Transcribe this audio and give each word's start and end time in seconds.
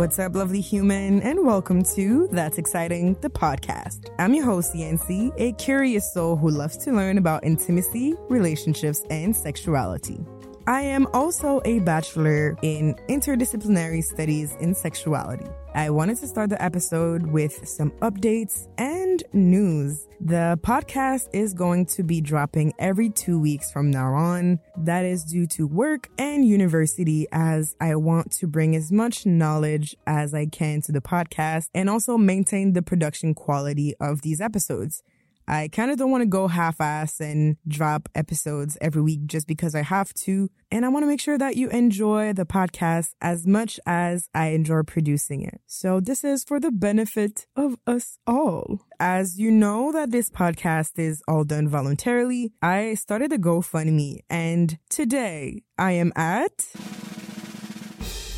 What's 0.00 0.18
up, 0.18 0.34
lovely 0.34 0.62
human, 0.62 1.20
and 1.20 1.44
welcome 1.44 1.82
to 1.94 2.26
That's 2.32 2.56
Exciting, 2.56 3.18
the 3.20 3.28
podcast. 3.28 4.08
I'm 4.18 4.32
your 4.32 4.46
host, 4.46 4.74
Yancy, 4.74 5.30
a 5.36 5.52
curious 5.52 6.10
soul 6.14 6.36
who 6.36 6.48
loves 6.48 6.78
to 6.78 6.92
learn 6.92 7.18
about 7.18 7.44
intimacy, 7.44 8.14
relationships, 8.30 9.04
and 9.10 9.36
sexuality. 9.36 10.24
I 10.70 10.82
am 10.82 11.08
also 11.12 11.60
a 11.64 11.80
bachelor 11.80 12.56
in 12.62 12.94
interdisciplinary 13.08 14.04
studies 14.04 14.54
in 14.60 14.72
sexuality. 14.72 15.48
I 15.74 15.90
wanted 15.90 16.18
to 16.18 16.28
start 16.28 16.48
the 16.50 16.62
episode 16.62 17.26
with 17.26 17.66
some 17.66 17.90
updates 18.02 18.68
and 18.78 19.20
news. 19.32 20.06
The 20.20 20.60
podcast 20.62 21.28
is 21.32 21.54
going 21.54 21.86
to 21.86 22.04
be 22.04 22.20
dropping 22.20 22.72
every 22.78 23.10
two 23.10 23.40
weeks 23.40 23.72
from 23.72 23.90
now 23.90 24.14
on. 24.14 24.60
That 24.76 25.04
is 25.04 25.24
due 25.24 25.48
to 25.48 25.66
work 25.66 26.08
and 26.18 26.46
university, 26.46 27.26
as 27.32 27.74
I 27.80 27.96
want 27.96 28.30
to 28.34 28.46
bring 28.46 28.76
as 28.76 28.92
much 28.92 29.26
knowledge 29.26 29.96
as 30.06 30.34
I 30.34 30.46
can 30.46 30.82
to 30.82 30.92
the 30.92 31.00
podcast 31.00 31.70
and 31.74 31.90
also 31.90 32.16
maintain 32.16 32.74
the 32.74 32.82
production 32.82 33.34
quality 33.34 33.96
of 33.98 34.22
these 34.22 34.40
episodes. 34.40 35.02
I 35.50 35.66
kind 35.66 35.90
of 35.90 35.98
don't 35.98 36.12
want 36.12 36.22
to 36.22 36.28
go 36.28 36.46
half 36.46 36.80
ass 36.80 37.20
and 37.20 37.56
drop 37.66 38.08
episodes 38.14 38.78
every 38.80 39.02
week 39.02 39.26
just 39.26 39.48
because 39.48 39.74
I 39.74 39.82
have 39.82 40.14
to. 40.14 40.48
And 40.70 40.86
I 40.86 40.88
want 40.90 41.02
to 41.02 41.08
make 41.08 41.20
sure 41.20 41.36
that 41.38 41.56
you 41.56 41.68
enjoy 41.70 42.32
the 42.32 42.46
podcast 42.46 43.14
as 43.20 43.48
much 43.48 43.80
as 43.84 44.28
I 44.32 44.50
enjoy 44.50 44.84
producing 44.84 45.42
it. 45.42 45.60
So 45.66 45.98
this 45.98 46.22
is 46.22 46.44
for 46.44 46.60
the 46.60 46.70
benefit 46.70 47.48
of 47.56 47.74
us 47.84 48.16
all. 48.28 48.86
As 49.00 49.40
you 49.40 49.50
know 49.50 49.90
that 49.90 50.12
this 50.12 50.30
podcast 50.30 51.00
is 51.00 51.20
all 51.26 51.42
done 51.42 51.66
voluntarily, 51.66 52.52
I 52.62 52.94
started 52.94 53.32
a 53.32 53.38
GoFundMe 53.38 54.20
and 54.30 54.78
today 54.88 55.64
I 55.76 55.92
am 55.92 56.12
at 56.14 56.68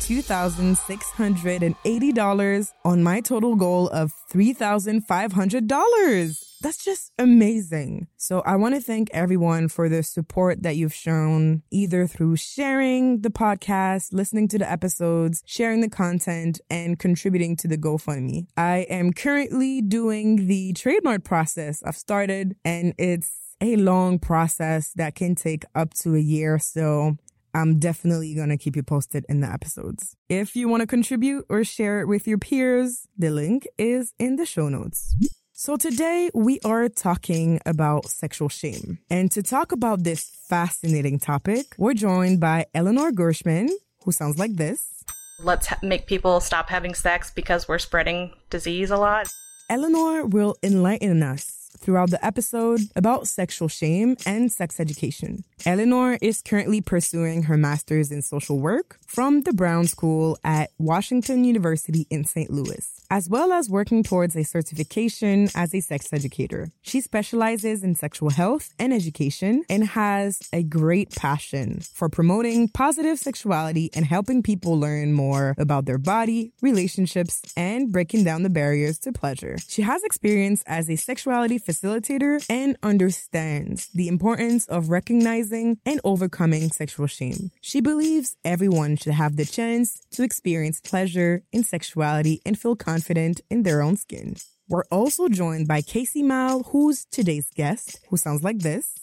$2,680 0.03 2.73
on 2.83 3.03
my 3.03 3.21
total 3.21 3.55
goal 3.55 3.87
of 3.89 4.13
$3,500. 4.31 6.43
That's 6.61 6.83
just 6.83 7.13
amazing. 7.17 8.07
So 8.17 8.41
I 8.45 8.57
want 8.57 8.75
to 8.75 8.81
thank 8.81 9.07
everyone 9.13 9.69
for 9.69 9.87
the 9.87 10.03
support 10.03 10.63
that 10.63 10.75
you've 10.75 10.93
shown 10.93 11.63
either 11.71 12.05
through 12.07 12.35
sharing 12.37 13.21
the 13.21 13.29
podcast, 13.29 14.13
listening 14.13 14.47
to 14.49 14.57
the 14.57 14.69
episodes, 14.69 15.41
sharing 15.45 15.79
the 15.81 15.89
content, 15.89 16.59
and 16.69 16.99
contributing 16.99 17.55
to 17.57 17.67
the 17.67 17.77
GoFundMe. 17.77 18.47
I 18.57 18.87
am 18.89 19.13
currently 19.13 19.81
doing 19.81 20.47
the 20.47 20.73
trademark 20.73 21.23
process. 21.23 21.83
I've 21.83 21.97
started 21.97 22.55
and 22.65 22.95
it's 22.97 23.43
a 23.63 23.77
long 23.77 24.19
process 24.19 24.91
that 24.95 25.15
can 25.15 25.35
take 25.35 25.63
up 25.73 25.93
to 25.93 26.15
a 26.15 26.19
year. 26.19 26.59
So 26.59 27.17
I'm 27.53 27.77
definitely 27.77 28.33
going 28.33 28.49
to 28.49 28.57
keep 28.57 28.75
you 28.75 28.83
posted 28.83 29.25
in 29.29 29.41
the 29.41 29.47
episodes. 29.47 30.15
If 30.27 30.55
you 30.55 30.67
want 30.67 30.81
to 30.81 30.87
contribute 30.87 31.45
or 31.49 31.63
share 31.63 32.01
it 32.01 32.07
with 32.07 32.27
your 32.27 32.39
peers, 32.39 33.07
the 33.17 33.29
link 33.29 33.67
is 33.77 34.13
in 34.17 34.37
the 34.37 34.45
show 34.45 34.69
notes. 34.69 35.15
So 35.51 35.77
today 35.77 36.31
we 36.33 36.59
are 36.65 36.89
talking 36.89 37.59
about 37.65 38.07
sexual 38.07 38.49
shame. 38.49 38.97
And 39.09 39.31
to 39.31 39.43
talk 39.43 39.71
about 39.71 40.03
this 40.03 40.31
fascinating 40.49 41.19
topic, 41.19 41.75
we're 41.77 41.93
joined 41.93 42.39
by 42.39 42.65
Eleanor 42.73 43.11
Gershman, 43.11 43.69
who 44.03 44.11
sounds 44.11 44.39
like 44.39 44.55
this. 44.55 45.03
Let's 45.39 45.67
ha- 45.67 45.79
make 45.83 46.07
people 46.07 46.39
stop 46.39 46.69
having 46.69 46.95
sex 46.95 47.31
because 47.31 47.67
we're 47.67 47.77
spreading 47.77 48.33
disease 48.49 48.89
a 48.89 48.97
lot. 48.97 49.27
Eleanor 49.69 50.25
will 50.25 50.55
enlighten 50.63 51.21
us 51.21 51.69
throughout 51.77 52.09
the 52.09 52.25
episode 52.25 52.81
about 52.95 53.27
sexual 53.27 53.67
shame 53.67 54.15
and 54.25 54.51
sex 54.51 54.79
education. 54.79 55.43
Eleanor 55.65 56.17
is 56.21 56.41
currently 56.41 56.81
pursuing 56.81 57.43
her 57.43 57.55
master's 57.55 58.11
in 58.11 58.21
social 58.21 58.59
work 58.59 58.97
from 59.07 59.43
the 59.43 59.53
Brown 59.53 59.87
School 59.87 60.37
at 60.43 60.71
Washington 60.77 61.45
University 61.45 62.05
in 62.09 62.25
St. 62.25 62.49
Louis, 62.49 62.99
as 63.09 63.29
well 63.29 63.53
as 63.53 63.69
working 63.69 64.03
towards 64.03 64.35
a 64.35 64.43
certification 64.43 65.47
as 65.55 65.73
a 65.73 65.79
sex 65.79 66.11
educator. 66.11 66.69
She 66.81 66.99
specializes 66.99 67.81
in 67.81 67.95
sexual 67.95 68.29
health 68.29 68.73
and 68.77 68.91
education 68.91 69.63
and 69.69 69.85
has 69.85 70.49
a 70.51 70.63
great 70.63 71.15
passion 71.15 71.79
for 71.93 72.09
promoting 72.09 72.67
positive 72.67 73.17
sexuality 73.17 73.89
and 73.93 74.05
helping 74.05 74.43
people 74.43 74.77
learn 74.77 75.13
more 75.13 75.55
about 75.57 75.85
their 75.85 75.97
body, 75.97 76.51
relationships, 76.61 77.41
and 77.55 77.89
breaking 77.89 78.25
down 78.25 78.43
the 78.43 78.49
barriers 78.49 78.99
to 78.99 79.13
pleasure. 79.13 79.55
She 79.69 79.83
has 79.83 80.03
experience 80.03 80.61
as 80.67 80.89
a 80.89 80.97
sexuality 80.97 81.57
facilitator 81.57 82.45
and 82.49 82.75
understands 82.83 83.87
the 83.93 84.09
importance 84.09 84.65
of 84.67 84.89
recognizing 84.89 85.52
and 85.53 86.01
overcoming 86.03 86.71
sexual 86.71 87.07
shame. 87.07 87.51
She 87.61 87.81
believes 87.81 88.35
everyone 88.43 88.97
should 88.97 89.13
have 89.13 89.35
the 89.35 89.45
chance 89.45 90.01
to 90.11 90.23
experience 90.23 90.81
pleasure 90.81 91.43
in 91.51 91.63
sexuality 91.63 92.41
and 92.45 92.57
feel 92.57 92.75
confident 92.75 93.41
in 93.49 93.63
their 93.63 93.81
own 93.81 93.97
skin. 93.97 94.35
We're 94.67 94.85
also 94.91 95.27
joined 95.27 95.67
by 95.67 95.81
Kaci 95.81 96.23
Mial, 96.23 96.63
who's 96.63 97.05
today's 97.05 97.49
guest, 97.55 97.99
who 98.09 98.17
sounds 98.17 98.43
like 98.43 98.59
this. 98.59 98.97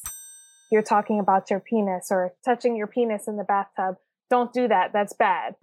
You're 0.72 0.82
talking 0.82 1.20
about 1.20 1.50
your 1.50 1.60
penis 1.60 2.08
or 2.10 2.32
touching 2.44 2.76
your 2.76 2.86
penis 2.86 3.28
in 3.28 3.36
the 3.36 3.44
bathtub. 3.44 3.96
Don't 4.28 4.52
do 4.52 4.68
that. 4.68 4.92
That's 4.92 5.12
bad. 5.12 5.54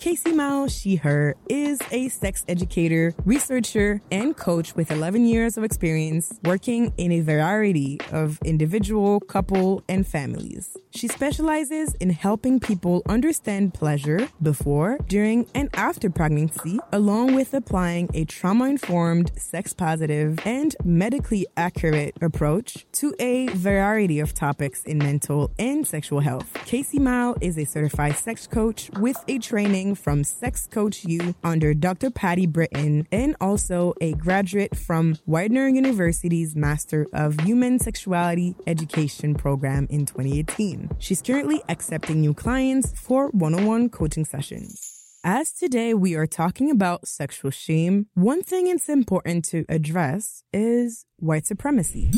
Kaci 0.00 0.34
Mial, 0.34 0.68
she, 0.68 0.96
her, 0.96 1.34
is 1.48 1.80
a 1.90 2.08
sex 2.08 2.44
educator, 2.48 3.14
researcher, 3.24 4.00
and 4.12 4.36
coach 4.36 4.76
with 4.76 4.90
11 4.90 5.26
years 5.26 5.56
of 5.56 5.64
experience 5.64 6.38
working 6.44 6.92
in 6.96 7.12
a 7.12 7.20
variety 7.20 7.98
of 8.12 8.38
individual, 8.44 9.20
couple, 9.20 9.82
and 9.88 10.06
families. 10.06 10.76
She 10.90 11.08
specializes 11.08 11.94
in 11.94 12.10
helping 12.10 12.60
people 12.60 13.02
understand 13.08 13.74
pleasure 13.74 14.28
before, 14.42 14.98
during, 15.08 15.46
and 15.54 15.70
after 15.74 16.10
pregnancy, 16.10 16.78
along 16.92 17.34
with 17.34 17.52
applying 17.54 18.08
a 18.14 18.24
trauma 18.24 18.66
informed, 18.66 19.32
sex 19.36 19.72
positive, 19.72 20.38
and 20.44 20.76
medically 20.84 21.46
accurate 21.56 22.16
approach 22.20 22.86
to 22.92 23.14
a 23.18 23.48
variety 23.48 24.20
of 24.20 24.34
topics 24.34 24.82
in 24.84 24.98
mental 24.98 25.50
and 25.58 25.86
sexual 25.86 26.20
health. 26.20 26.52
Kaci 26.66 26.98
Mial 26.98 27.36
is 27.40 27.58
a 27.58 27.64
certified 27.64 28.16
sex 28.16 28.46
coach 28.46 28.90
with 28.98 29.16
a 29.28 29.38
training 29.38 29.85
from 29.94 30.24
Sex 30.24 30.66
Coach 30.66 31.04
U 31.04 31.34
under 31.44 31.72
Dr. 31.74 32.10
Patti 32.10 32.46
Britton 32.46 33.06
and 33.12 33.36
also 33.40 33.94
a 34.00 34.14
graduate 34.14 34.76
from 34.76 35.16
Widener 35.26 35.68
University's 35.68 36.56
Master 36.56 37.06
of 37.12 37.40
Human 37.40 37.78
Sexuality 37.78 38.56
Education 38.66 39.34
program 39.34 39.86
in 39.90 40.06
2018. 40.06 40.90
She's 40.98 41.22
currently 41.22 41.62
accepting 41.68 42.20
new 42.20 42.34
clients 42.34 42.92
for 42.98 43.28
one-on-one 43.28 43.90
coaching 43.90 44.24
sessions. 44.24 44.96
As 45.22 45.52
today 45.52 45.92
we 45.92 46.14
are 46.14 46.26
talking 46.26 46.70
about 46.70 47.08
sexual 47.08 47.50
shame, 47.50 48.06
one 48.14 48.42
thing 48.42 48.68
it's 48.68 48.88
important 48.88 49.44
to 49.46 49.64
address 49.68 50.44
is 50.52 51.04
white 51.16 51.46
supremacy. 51.46 52.10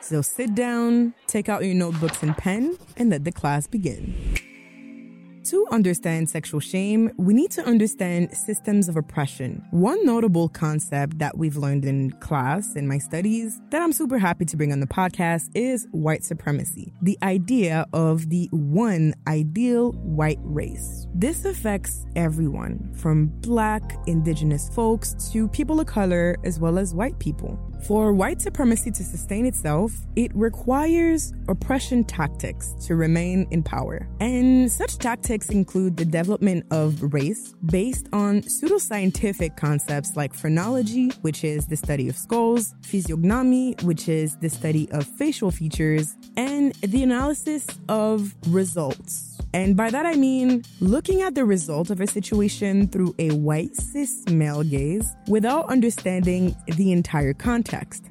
So 0.00 0.22
sit 0.22 0.54
down, 0.54 1.14
take 1.26 1.48
out 1.48 1.64
your 1.64 1.74
notebooks 1.74 2.22
and 2.22 2.36
pen, 2.36 2.76
and 2.96 3.10
let 3.10 3.24
the 3.24 3.32
class 3.32 3.66
begin. 3.66 4.34
To 5.50 5.66
understand 5.72 6.30
sexual 6.30 6.60
shame, 6.60 7.10
we 7.16 7.34
need 7.34 7.50
to 7.52 7.64
understand 7.64 8.32
systems 8.36 8.88
of 8.88 8.96
oppression. 8.96 9.64
One 9.72 10.06
notable 10.06 10.48
concept 10.48 11.18
that 11.18 11.36
we've 11.36 11.56
learned 11.56 11.84
in 11.84 12.12
class 12.20 12.76
in 12.76 12.86
my 12.86 12.98
studies 12.98 13.60
that 13.70 13.82
I'm 13.82 13.92
super 13.92 14.16
happy 14.16 14.44
to 14.44 14.56
bring 14.56 14.70
on 14.70 14.78
the 14.78 14.86
podcast 14.86 15.50
is 15.56 15.88
white 15.90 16.22
supremacy, 16.22 16.92
the 17.02 17.18
idea 17.24 17.84
of 17.92 18.30
the 18.30 18.48
one 18.52 19.12
ideal 19.26 19.90
white 19.90 20.38
race. 20.42 21.08
This 21.16 21.44
affects 21.44 22.06
everyone 22.14 22.92
from 22.94 23.26
black, 23.40 23.82
indigenous 24.06 24.68
folks 24.68 25.16
to 25.32 25.48
people 25.48 25.80
of 25.80 25.88
color, 25.88 26.36
as 26.44 26.60
well 26.60 26.78
as 26.78 26.94
white 26.94 27.18
people. 27.18 27.58
For 27.82 28.12
white 28.12 28.42
supremacy 28.42 28.90
to 28.90 29.02
sustain 29.02 29.46
itself, 29.46 29.92
it 30.14 30.30
requires 30.34 31.32
oppression 31.48 32.04
tactics 32.04 32.74
to 32.86 32.94
remain 32.94 33.46
in 33.50 33.62
power. 33.62 34.06
And 34.20 34.70
such 34.70 34.98
tactics 34.98 35.48
include 35.48 35.96
the 35.96 36.04
development 36.04 36.66
of 36.70 37.14
race 37.14 37.54
based 37.64 38.08
on 38.12 38.42
pseudoscientific 38.42 39.56
concepts 39.56 40.14
like 40.14 40.34
phrenology, 40.34 41.10
which 41.22 41.42
is 41.42 41.66
the 41.66 41.76
study 41.76 42.08
of 42.08 42.16
skulls, 42.16 42.74
physiognomy, 42.82 43.74
which 43.82 44.08
is 44.08 44.36
the 44.36 44.50
study 44.50 44.90
of 44.92 45.06
facial 45.06 45.50
features, 45.50 46.16
and 46.36 46.74
the 46.82 47.02
analysis 47.02 47.66
of 47.88 48.34
results. 48.48 49.38
And 49.52 49.76
by 49.76 49.90
that 49.90 50.06
I 50.06 50.14
mean 50.14 50.62
looking 50.80 51.22
at 51.22 51.34
the 51.34 51.44
result 51.44 51.90
of 51.90 52.00
a 52.00 52.06
situation 52.06 52.86
through 52.88 53.16
a 53.18 53.30
white 53.32 53.74
cis 53.74 54.28
male 54.28 54.62
gaze 54.62 55.08
without 55.26 55.68
understanding 55.68 56.54
the 56.66 56.92
entire 56.92 57.32
context. 57.34 57.69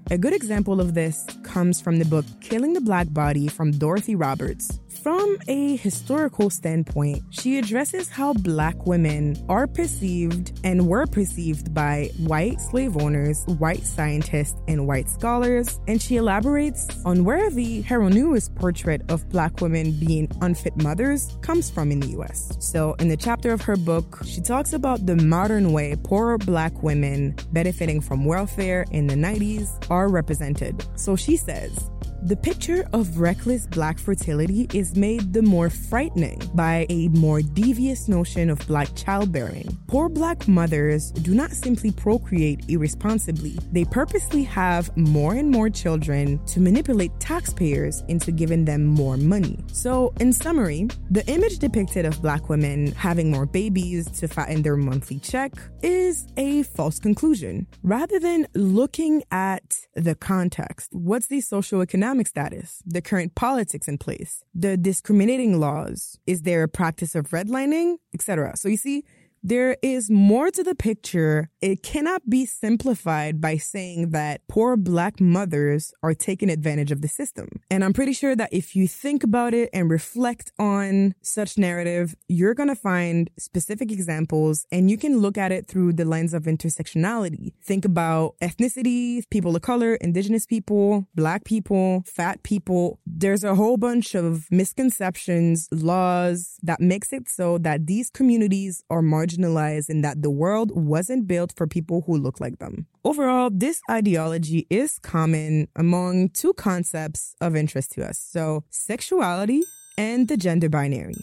A 0.10 0.18
good 0.18 0.34
example 0.34 0.80
of 0.80 0.94
this 0.94 1.26
comes 1.44 1.82
from 1.82 2.00
the 2.00 2.06
book 2.06 2.26
Killing 2.40 2.74
the 2.74 2.82
Black 2.82 3.12
Body 3.14 3.48
from 3.48 3.72
Dorothy 3.72 4.16
Roberts. 4.16 4.80
From 5.04 5.38
a 5.48 5.78
historical 5.78 6.50
standpoint, 6.50 7.24
she 7.30 7.58
addresses 7.58 8.10
how 8.10 8.34
black 8.34 8.86
women 8.86 9.38
are 9.48 9.66
perceived 9.66 10.60
and 10.66 10.88
were 10.88 11.06
perceived 11.06 11.74
by 11.74 12.10
white 12.18 12.60
slave 12.60 12.98
owners, 12.98 13.46
white 13.60 13.86
scientists, 13.86 14.58
and 14.68 14.88
white 14.88 15.10
scholars, 15.10 15.80
and 15.88 16.02
she 16.02 16.18
elaborates 16.18 16.86
on 17.06 17.24
where 17.24 17.50
the 17.50 17.82
Heronews 17.84 18.54
portrait 18.56 19.02
of 19.10 19.30
black 19.30 19.62
women 19.62 19.98
being 20.00 20.30
unfit 20.42 20.76
mothers 20.84 21.38
comes 21.42 21.70
from 21.70 21.94
in 21.94 22.02
the 22.02 22.20
US. 22.20 22.52
So, 22.60 22.96
in 22.96 23.08
the 23.08 23.18
chapter 23.18 23.54
of 23.54 23.62
her 23.62 23.78
book, 23.78 24.20
she 24.26 24.42
talks 24.42 24.74
about 24.74 25.06
the 25.06 25.16
modern 25.16 25.72
way 25.72 25.96
poor 26.04 26.38
black 26.38 26.84
women 26.84 27.36
benefiting 27.54 28.02
from 28.02 28.26
welfare 28.26 28.86
in 28.92 29.08
the 29.08 29.16
90s 29.16 29.70
are 29.90 30.10
represented. 30.10 30.84
So 30.96 31.16
she 31.16 31.38
says, 31.38 31.90
the 32.24 32.36
picture 32.36 32.86
of 32.92 33.20
reckless 33.20 33.66
black 33.68 33.98
fertility 33.98 34.68
is 34.74 34.96
made 34.96 35.32
the 35.32 35.42
more 35.42 35.70
frightening 35.70 36.42
by 36.54 36.86
a 36.90 37.08
more 37.10 37.42
devious 37.42 38.10
notion 38.10 38.50
of 38.50 38.60
black 38.68 38.94
childbearing. 38.96 39.78
Poor 39.88 40.10
black 40.10 40.48
mothers 40.48 41.12
do 41.12 41.34
not 41.34 41.52
simply 41.52 41.92
procreate 41.92 42.66
irresponsibly, 42.68 43.58
they 43.72 43.86
purposely 43.86 44.44
have 44.44 44.96
more 44.98 45.34
and 45.34 45.50
more 45.50 45.70
children 45.70 46.44
to 46.46 46.60
manipulate 46.60 47.18
taxpayers 47.20 48.04
into 48.08 48.32
giving 48.32 48.66
them 48.66 48.86
more 48.86 49.16
money. 49.16 49.64
So, 49.72 50.14
in 50.20 50.34
summary, 50.34 50.88
the 51.10 51.26
image 51.28 51.60
depicted 51.60 52.06
of 52.06 52.22
black 52.22 52.50
women 52.50 52.92
having 52.94 53.32
more 53.32 53.46
babies 53.46 54.10
to 54.20 54.28
fatten 54.28 54.62
their 54.62 54.76
monthly 54.76 55.20
check 55.20 55.54
is 55.82 56.28
a 56.36 56.64
false 56.64 57.00
conclusion. 57.00 57.68
Rather 57.82 58.20
than 58.20 58.48
looking 58.56 59.24
at 59.32 59.80
the 59.96 60.16
context, 60.16 60.90
what's 60.92 61.28
the 61.28 61.40
socioeconomic 61.40 62.09
economic 62.09 62.09
status, 62.26 62.82
the 62.86 63.02
current 63.02 63.36
politics 63.36 63.88
in 63.88 63.98
place, 63.98 64.44
the 64.54 64.78
discriminating 64.78 65.60
laws, 65.60 66.18
is 66.26 66.42
there 66.42 66.64
a 66.64 66.68
practice 66.68 67.16
of 67.16 67.30
redlining, 67.30 67.98
etc. 68.14 68.58
So 68.58 68.68
you 68.68 68.78
see, 68.78 69.04
there 69.44 69.78
is 69.82 70.10
more 70.10 70.52
to 70.52 70.64
the 70.64 70.76
picture. 70.76 71.50
It 71.62 71.82
cannot 71.84 72.30
be 72.30 72.46
simplified 72.46 73.40
by 73.40 73.58
saying 73.58 74.10
that 74.12 74.42
poor 74.48 74.76
black 74.76 75.22
mothers 75.22 75.94
are 76.04 76.14
taking 76.14 76.50
advantage 76.50 76.92
of 76.92 77.02
the 77.02 77.08
system. 77.08 77.48
And 77.70 77.84
I'm 77.84 77.94
pretty 77.94 78.14
sure 78.14 78.36
that 78.36 78.50
if 78.52 78.76
you 78.76 78.88
think 78.88 79.24
about 79.24 79.54
it 79.54 79.70
and 79.74 79.90
reflect 79.90 80.52
on 80.60 81.16
such 81.22 81.58
narrative, 81.58 82.16
you're 82.28 82.54
going 82.54 82.70
to 82.70 82.76
find 82.76 83.30
specific 83.38 83.92
examples 83.92 84.66
and 84.72 84.92
you 84.92 84.98
can 84.98 85.20
look 85.20 85.38
at 85.38 85.52
it 85.52 85.68
through 85.68 85.94
the 85.94 86.06
lens 86.06 86.34
of 86.34 86.44
intersectionality. 86.44 87.54
Think 87.64 87.86
about 87.86 88.36
ethnicity, 88.42 89.24
people 89.30 89.56
of 89.56 89.62
color, 89.62 89.96
indigenous 89.96 90.46
people, 90.46 91.08
black 91.16 91.46
people, 91.46 92.04
fat 92.06 92.44
people. 92.44 93.00
There's 93.06 93.44
a 93.44 93.56
whole 93.56 93.78
bunch 93.78 94.16
of 94.16 94.48
misconceptions, 94.52 95.68
laws 95.72 96.58
that 96.64 96.82
makes 96.82 97.14
it 97.14 97.30
so 97.30 97.58
that 97.60 97.88
these 97.88 98.10
communities 98.10 98.84
are 98.90 99.02
marginalized 99.02 99.29
marginalized 99.30 99.90
and 99.90 100.04
that 100.04 100.22
the 100.22 100.30
world 100.30 100.72
wasn't 100.74 101.28
built 101.28 101.54
for 101.56 101.68
people 101.68 102.04
who 102.06 102.18
look 102.18 102.40
like 102.40 102.60
them. 102.60 102.88
Overall, 103.04 103.50
this 103.52 103.82
ideology 103.90 104.68
is 104.70 105.00
common 105.00 105.68
among 105.76 106.30
two 106.30 106.54
concepts 106.54 107.36
of 107.42 107.56
interest 107.56 107.92
to 107.94 108.08
us. 108.08 108.20
So, 108.20 108.64
sexuality 108.70 109.64
and 109.98 110.28
the 110.28 110.38
gender 110.38 110.70
binary. 110.70 111.16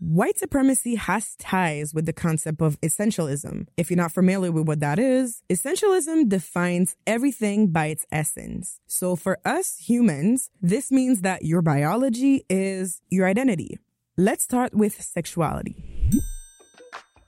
White 0.00 0.38
supremacy 0.38 0.96
has 0.96 1.36
ties 1.36 1.94
with 1.94 2.04
the 2.04 2.12
concept 2.12 2.60
of 2.60 2.78
essentialism. 2.80 3.68
If 3.76 3.90
you're 3.90 3.96
not 3.96 4.12
familiar 4.12 4.50
with 4.50 4.66
what 4.66 4.80
that 4.80 4.98
is, 4.98 5.42
essentialism 5.48 6.28
defines 6.28 6.96
everything 7.06 7.68
by 7.68 7.86
its 7.86 8.04
essence. 8.10 8.80
So 8.86 9.16
for 9.16 9.38
us 9.44 9.78
humans, 9.78 10.50
this 10.60 10.90
means 10.90 11.22
that 11.22 11.44
your 11.44 11.62
biology 11.62 12.44
is 12.50 13.00
your 13.08 13.26
identity. 13.26 13.78
Let's 14.16 14.44
start 14.44 14.74
with 14.74 15.00
sexuality. 15.00 15.93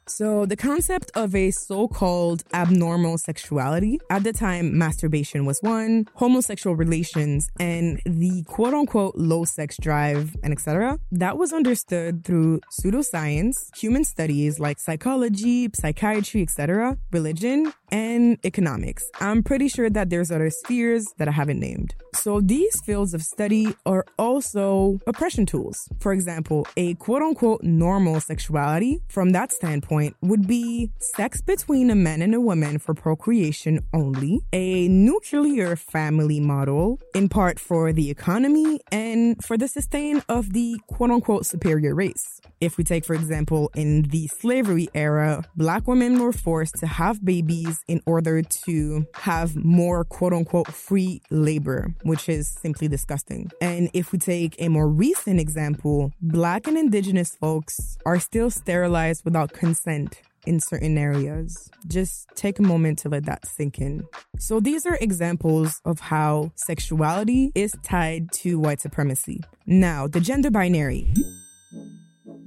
So, 0.09 0.47
the 0.47 0.55
concept 0.55 1.11
of 1.17 1.35
a 1.35 1.51
so 1.51 1.89
called 1.89 2.45
abnormal 2.55 3.19
sexuality, 3.19 3.99
at 4.09 4.23
the 4.23 4.33
time, 4.33 4.79
masturbation 4.79 5.45
was 5.47 5.59
one, 5.63 6.07
homosexual 6.15 6.77
relations, 6.77 7.51
and 7.59 8.01
the 8.07 8.45
quote 8.45 8.73
unquote 8.73 9.17
low 9.17 9.45
sex 9.45 9.77
drive, 9.77 10.37
and 10.45 10.53
etc., 10.53 11.01
that 11.11 11.39
was 11.39 11.53
understood 11.53 12.25
through 12.25 12.61
pseudoscience, 12.71 13.77
human 13.77 14.05
studies 14.05 14.61
like 14.61 14.79
psychology, 14.79 15.71
psychiatry, 15.75 16.41
etc., 16.41 16.97
religion, 17.11 17.73
and 17.91 18.39
economics. 18.45 19.11
I'm 19.21 19.43
pretty 19.43 19.67
sure 19.67 19.91
that 19.91 20.09
there's 20.09 20.31
other 20.31 20.51
spheres 20.51 21.05
that 21.19 21.27
I 21.27 21.33
haven't 21.33 21.59
named. 21.59 21.97
So 22.15 22.41
these 22.41 22.81
fields 22.83 23.13
of 23.13 23.23
study 23.23 23.75
are 23.85 24.05
also 24.19 25.01
oppression 25.09 25.47
tools. 25.47 25.89
For 25.99 26.13
example, 26.13 26.67
a 26.77 26.95
quote 26.95 27.23
unquote 27.23 27.63
normal 27.65 28.21
sexuality 28.21 29.01
from 29.09 29.31
that 29.31 29.53
standpoint 29.53 29.96
would 30.23 30.47
be 30.47 30.91
sex 30.99 31.41
between 31.41 31.91
a 31.91 31.95
man 31.95 32.23
and 32.23 32.35
a 32.35 32.41
woman 32.41 32.79
for 32.79 32.95
procreation 32.95 33.81
only, 33.93 34.41
a 34.53 34.89
nuclear 34.89 35.77
family 35.77 36.41
model 36.41 36.99
in 37.15 37.29
part 37.29 37.59
for 37.59 37.93
the 37.93 38.11
economy 38.11 38.81
and 38.93 39.43
for 39.45 39.57
the 39.57 39.69
sustain 39.69 40.23
of 40.29 40.53
the 40.53 40.79
quote 40.87 41.11
unquote 41.11 41.47
superior 41.47 41.95
race. 41.95 42.41
If 42.61 42.79
we 42.79 42.85
take, 42.85 43.05
for 43.05 43.15
example, 43.15 43.71
in 43.75 44.03
the 44.03 44.29
slavery 44.29 44.89
era, 44.95 45.45
black 45.57 45.87
women 45.87 46.19
were 46.19 46.33
forced 46.33 46.77
to 46.77 46.87
have 46.87 47.25
babies 47.25 47.81
in 47.87 48.01
order 48.07 48.43
to 48.65 49.07
have 49.15 49.55
more 49.57 50.05
quote 50.05 50.33
unquote 50.33 50.69
free 50.69 51.21
labor, 51.31 51.95
which 52.03 52.29
is 52.29 52.49
simply 52.49 52.89
disgusting. 52.89 53.51
And 53.61 53.91
if 53.93 54.13
we 54.13 54.19
take 54.19 54.57
a 54.59 54.69
more 54.69 54.89
recent 54.89 55.39
example, 55.39 56.13
black 56.21 56.67
and 56.67 56.79
indigenous 56.79 57.35
folks 57.35 57.99
are 58.07 58.19
still 58.19 58.51
sterilized 58.51 59.25
without 59.25 59.53
consent 59.53 59.86
in 59.87 60.61
certain 60.61 60.97
areas. 60.97 61.71
Just 61.87 62.29
take 62.35 62.59
a 62.59 62.63
moment 62.63 62.99
to 63.01 63.09
let 63.09 63.27
that 63.27 63.47
sink 63.47 63.79
in. 63.79 64.07
So 64.39 64.61
these 64.61 64.87
are 64.87 64.97
examples 65.01 65.81
of 65.85 66.01
how 66.01 66.53
sexuality 66.55 67.53
is 67.55 67.75
tied 67.83 68.33
to 68.33 68.59
white 68.59 68.81
supremacy. 68.81 69.41
Now, 69.67 70.07
the 70.07 70.21
gender 70.21 70.51
binary. 70.51 71.13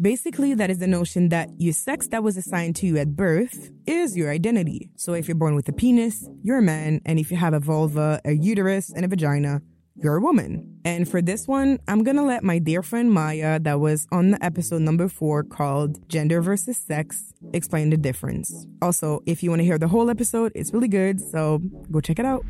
Basically, 0.01 0.53
that 0.53 0.69
is 0.69 0.80
the 0.80 0.88
notion 0.88 1.27
that 1.30 1.50
your 1.57 1.74
sex 1.74 2.07
that 2.07 2.24
was 2.24 2.38
assigned 2.38 2.77
to 2.77 2.86
you 2.86 2.97
at 2.97 3.18
birth 3.18 3.69
is 3.85 4.15
your 4.15 4.31
identity. 4.31 4.89
So 4.95 5.13
if 5.13 5.27
you're 5.27 5.35
born 5.35 5.56
with 5.56 5.68
a 5.68 5.74
penis, 5.74 6.25
you're 6.42 6.59
a 6.59 6.62
man, 6.62 7.01
and 7.06 7.19
if 7.19 7.31
you 7.31 7.35
have 7.35 7.53
a 7.53 7.59
vulva, 7.59 8.21
a 8.24 8.31
uterus, 8.31 8.94
and 8.94 9.03
a 9.03 9.09
vagina, 9.09 9.62
you're 10.01 10.16
a 10.16 10.22
woman. 10.22 10.80
And 10.86 11.07
for 11.07 11.22
this 11.22 11.48
one, 11.48 11.80
I'm 11.88 12.04
gonna 12.04 12.25
let 12.25 12.44
my 12.44 12.60
dear 12.60 12.81
friend 12.81 13.12
Maya, 13.12 13.60
that 13.60 13.80
was 13.80 14.07
on 14.12 14.31
the 14.31 14.44
episode 14.44 14.81
number 14.81 15.07
four 15.07 15.44
called 15.44 16.07
Gender 16.10 16.42
versus 16.42 16.78
Sex, 16.78 17.34
explain 17.54 17.90
the 17.90 17.98
difference. 17.98 18.66
Also, 18.81 19.22
if 19.25 19.44
you 19.44 19.50
wanna 19.50 19.63
hear 19.63 19.78
the 19.78 19.88
whole 19.88 20.10
episode, 20.10 20.51
it's 20.56 20.74
really 20.74 20.88
good, 20.88 21.19
so 21.19 21.60
go 21.92 22.00
check 22.00 22.19
it 22.19 22.25
out 22.25 22.46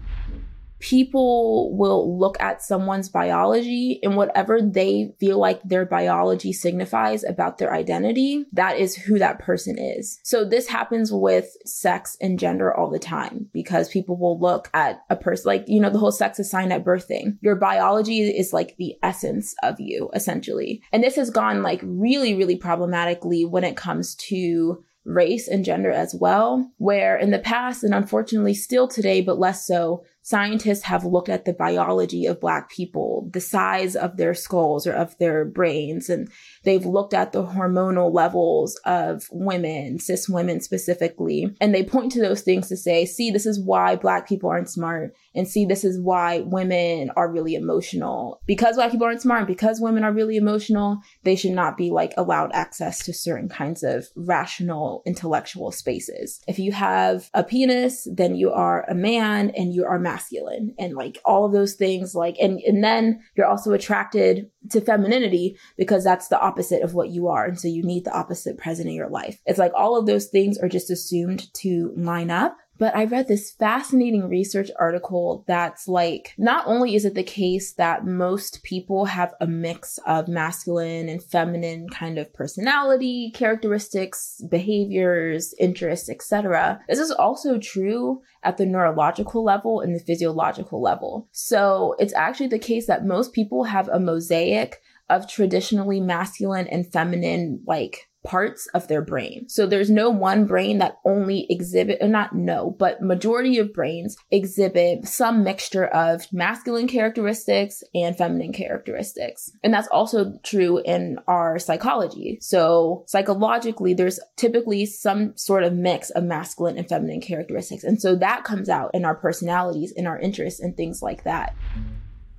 people 0.79 1.77
will 1.77 2.17
look 2.17 2.39
at 2.39 2.61
someone's 2.61 3.09
biology 3.09 3.99
and 4.01 4.15
whatever 4.15 4.61
they 4.61 5.13
feel 5.19 5.37
like 5.37 5.61
their 5.63 5.85
biology 5.85 6.53
signifies 6.53 7.23
about 7.23 7.57
their 7.57 7.73
identity, 7.73 8.45
that 8.53 8.77
is 8.77 8.95
who 8.95 9.19
that 9.19 9.39
person 9.39 9.77
is. 9.77 10.19
So 10.23 10.45
this 10.45 10.67
happens 10.67 11.11
with 11.11 11.49
sex 11.65 12.17
and 12.21 12.39
gender 12.39 12.73
all 12.73 12.89
the 12.89 12.99
time 12.99 13.49
because 13.53 13.89
people 13.89 14.17
will 14.17 14.39
look 14.39 14.69
at 14.73 15.01
a 15.09 15.15
person 15.15 15.49
like, 15.49 15.65
you 15.67 15.79
know, 15.79 15.89
the 15.89 15.99
whole 15.99 16.11
sex 16.11 16.39
assigned 16.39 16.73
at 16.73 16.85
birth 16.85 17.05
thing. 17.05 17.37
Your 17.41 17.55
biology 17.55 18.21
is 18.21 18.53
like 18.53 18.75
the 18.77 18.95
essence 19.03 19.53
of 19.63 19.79
you, 19.79 20.09
essentially. 20.13 20.81
And 20.91 21.03
this 21.03 21.15
has 21.15 21.29
gone 21.29 21.61
like 21.61 21.81
really, 21.83 22.35
really 22.35 22.55
problematically 22.55 23.45
when 23.45 23.63
it 23.63 23.75
comes 23.77 24.15
to 24.15 24.83
race 25.05 25.47
and 25.47 25.65
gender 25.65 25.91
as 25.91 26.13
well, 26.13 26.71
where 26.77 27.17
in 27.17 27.31
the 27.31 27.39
past, 27.39 27.83
and 27.83 27.93
unfortunately 27.93 28.53
still 28.53 28.87
today, 28.87 29.21
but 29.21 29.39
less 29.39 29.65
so, 29.65 30.03
scientists 30.29 30.83
have 30.83 31.03
looked 31.03 31.27
at 31.27 31.45
the 31.45 31.53
biology 31.53 32.27
of 32.27 32.39
Black 32.39 32.69
people, 32.69 33.27
the 33.33 33.41
size 33.41 33.95
of 33.95 34.17
their 34.17 34.35
skulls 34.35 34.85
or 34.85 34.93
of 34.93 35.17
their 35.17 35.43
brains, 35.43 36.07
and 36.07 36.29
they've 36.65 36.85
looked 36.85 37.15
at 37.15 37.31
the 37.31 37.43
hormonal 37.43 38.13
levels 38.13 38.79
of 38.85 39.23
women, 39.31 39.97
cis 39.97 40.29
women 40.29 40.61
specifically, 40.61 41.51
and 41.59 41.73
they 41.73 41.83
point 41.83 42.11
to 42.11 42.21
those 42.21 42.41
things 42.41 42.67
to 42.67 42.77
say, 42.77 43.05
see, 43.05 43.31
this 43.31 43.47
is 43.47 43.59
why 43.59 43.95
Black 43.95 44.29
people 44.29 44.51
aren't 44.51 44.69
smart, 44.69 45.15
and 45.33 45.47
see, 45.47 45.65
this 45.65 45.83
is 45.83 45.99
why 45.99 46.41
women 46.41 47.09
are 47.15 47.31
really 47.31 47.55
emotional. 47.55 48.39
Because 48.45 48.75
Black 48.75 48.91
people 48.91 49.07
aren't 49.07 49.23
smart, 49.23 49.47
because 49.47 49.81
women 49.81 50.03
are 50.03 50.13
really 50.13 50.37
emotional, 50.37 50.99
they 51.23 51.35
should 51.35 51.53
not 51.53 51.75
be 51.75 51.89
like 51.89 52.13
allowed 52.17 52.51
access 52.53 53.03
to 53.05 53.13
certain 53.13 53.49
kinds 53.49 53.81
of 53.81 54.05
rational 54.15 55.01
intellectual 55.07 55.71
spaces. 55.71 56.39
If 56.47 56.59
you 56.59 56.71
have 56.71 57.31
a 57.33 57.43
penis, 57.43 58.07
then 58.13 58.35
you 58.35 58.51
are 58.51 58.87
a 58.87 58.93
man 58.93 59.49
and 59.57 59.73
you 59.73 59.85
are 59.85 59.97
masculine 59.97 60.18
masculine 60.19 60.73
and 60.77 60.95
like 60.95 61.17
all 61.25 61.45
of 61.45 61.53
those 61.53 61.75
things 61.75 62.13
like 62.13 62.35
and 62.39 62.59
and 62.59 62.83
then 62.83 63.19
you're 63.35 63.45
also 63.45 63.71
attracted 63.71 64.49
to 64.69 64.81
femininity 64.81 65.57
because 65.77 66.03
that's 66.03 66.27
the 66.27 66.39
opposite 66.39 66.81
of 66.81 66.93
what 66.93 67.09
you 67.09 67.27
are 67.27 67.45
and 67.45 67.59
so 67.59 67.67
you 67.67 67.83
need 67.83 68.03
the 68.03 68.17
opposite 68.17 68.57
present 68.57 68.89
in 68.89 68.95
your 68.95 69.09
life. 69.09 69.39
It's 69.45 69.59
like 69.59 69.71
all 69.75 69.97
of 69.97 70.05
those 70.05 70.27
things 70.27 70.57
are 70.57 70.69
just 70.69 70.89
assumed 70.89 71.51
to 71.55 71.93
line 71.95 72.29
up 72.29 72.57
But 72.79 72.95
I 72.95 73.03
read 73.03 73.27
this 73.27 73.51
fascinating 73.51 74.29
research 74.29 74.69
article 74.79 75.43
that's 75.47 75.87
like, 75.87 76.33
not 76.37 76.65
only 76.65 76.95
is 76.95 77.03
it 77.03 77.13
the 77.13 77.23
case 77.23 77.73
that 77.73 78.05
most 78.05 78.63
people 78.63 79.05
have 79.05 79.33
a 79.41 79.47
mix 79.47 79.99
of 80.07 80.29
masculine 80.29 81.09
and 81.09 81.21
feminine 81.21 81.89
kind 81.89 82.17
of 82.17 82.33
personality, 82.33 83.31
characteristics, 83.35 84.41
behaviors, 84.49 85.53
interests, 85.59 86.09
etc. 86.09 86.79
This 86.87 86.99
is 86.99 87.11
also 87.11 87.59
true 87.59 88.21
at 88.43 88.55
the 88.55 88.65
neurological 88.65 89.43
level 89.43 89.81
and 89.81 89.93
the 89.93 89.99
physiological 89.99 90.81
level. 90.81 91.27
So 91.33 91.95
it's 91.99 92.13
actually 92.13 92.47
the 92.47 92.59
case 92.59 92.87
that 92.87 93.05
most 93.05 93.33
people 93.33 93.65
have 93.65 93.89
a 93.89 93.99
mosaic 93.99 94.81
of 95.09 95.27
traditionally 95.27 95.99
masculine 95.99 96.67
and 96.67 96.89
feminine 96.91 97.61
like 97.65 98.08
parts 98.23 98.67
of 98.73 98.87
their 98.87 99.01
brain. 99.01 99.47
So 99.47 99.65
there's 99.65 99.89
no 99.89 100.09
one 100.09 100.45
brain 100.45 100.79
that 100.79 100.97
only 101.05 101.47
exhibit, 101.49 101.99
or 102.01 102.07
not 102.07 102.35
no, 102.35 102.75
but 102.77 103.01
majority 103.01 103.57
of 103.59 103.73
brains 103.73 104.17
exhibit 104.31 105.07
some 105.07 105.43
mixture 105.43 105.85
of 105.85 106.31
masculine 106.33 106.87
characteristics 106.87 107.83
and 107.95 108.17
feminine 108.17 108.53
characteristics. 108.53 109.51
And 109.63 109.73
that's 109.73 109.87
also 109.87 110.37
true 110.43 110.81
in 110.83 111.19
our 111.27 111.59
psychology. 111.59 112.37
So 112.41 113.03
psychologically, 113.07 113.93
there's 113.93 114.19
typically 114.35 114.85
some 114.85 115.37
sort 115.37 115.63
of 115.63 115.73
mix 115.73 116.09
of 116.09 116.23
masculine 116.23 116.77
and 116.77 116.87
feminine 116.87 117.21
characteristics. 117.21 117.83
And 117.83 118.01
so 118.01 118.15
that 118.17 118.43
comes 118.43 118.69
out 118.69 118.91
in 118.93 119.05
our 119.05 119.15
personalities, 119.15 119.93
in 119.95 120.07
our 120.07 120.19
interests 120.19 120.59
and 120.59 120.75
things 120.75 121.01
like 121.01 121.23
that. 121.23 121.55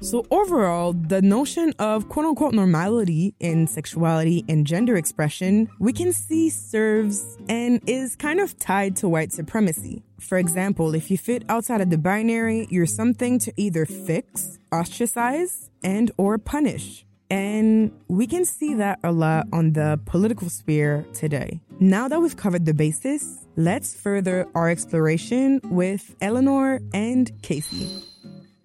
So, 0.03 0.27
overall, 0.31 0.95
the 0.95 1.21
notion 1.21 1.75
of 1.79 2.09
quote 2.09 2.25
unquote 2.25 2.55
normality 2.55 3.35
in 3.39 3.67
sexuality 3.67 4.47
and 4.49 4.67
gender 4.67 4.97
expression, 4.97 5.69
we 5.79 5.93
can 5.93 6.15
see 6.15 6.49
serves 6.49 7.37
and 7.51 7.83
is 7.87 8.17
kind 8.17 8.41
of 8.41 8.59
tied 8.59 8.97
to 8.97 9.09
white 9.11 9.31
supremacy. 9.31 10.03
For 10.19 10.39
example, 10.39 10.95
if 10.95 11.11
you 11.11 11.19
fit 11.19 11.45
outside 11.51 11.83
of 11.83 11.91
the 11.91 11.99
binary, 11.99 12.67
you're 12.71 12.87
something 12.87 13.39
to 13.41 13.53
either 13.59 13.85
fix, 13.85 14.59
ostracize, 14.73 15.71
and 15.83 16.11
or 16.17 16.39
punish. 16.39 17.05
And 17.31 17.93
we 18.09 18.27
can 18.27 18.47
see 18.47 18.75
that 18.75 19.01
a 19.05 19.13
lot 19.13 19.49
on 19.53 19.75
the 19.75 20.01
political 20.07 20.49
sphere 20.49 21.05
today. 21.13 21.61
Now 21.79 22.09
that 22.09 22.21
we've 22.21 22.37
covered 22.37 22.65
the 22.65 22.75
basis, 22.75 23.47
let's 23.57 23.95
further 23.95 24.49
our 24.55 24.71
exploration 24.71 25.61
with 25.65 26.17
Eleanor 26.23 26.81
and 26.93 27.31
Kaci. 27.43 28.10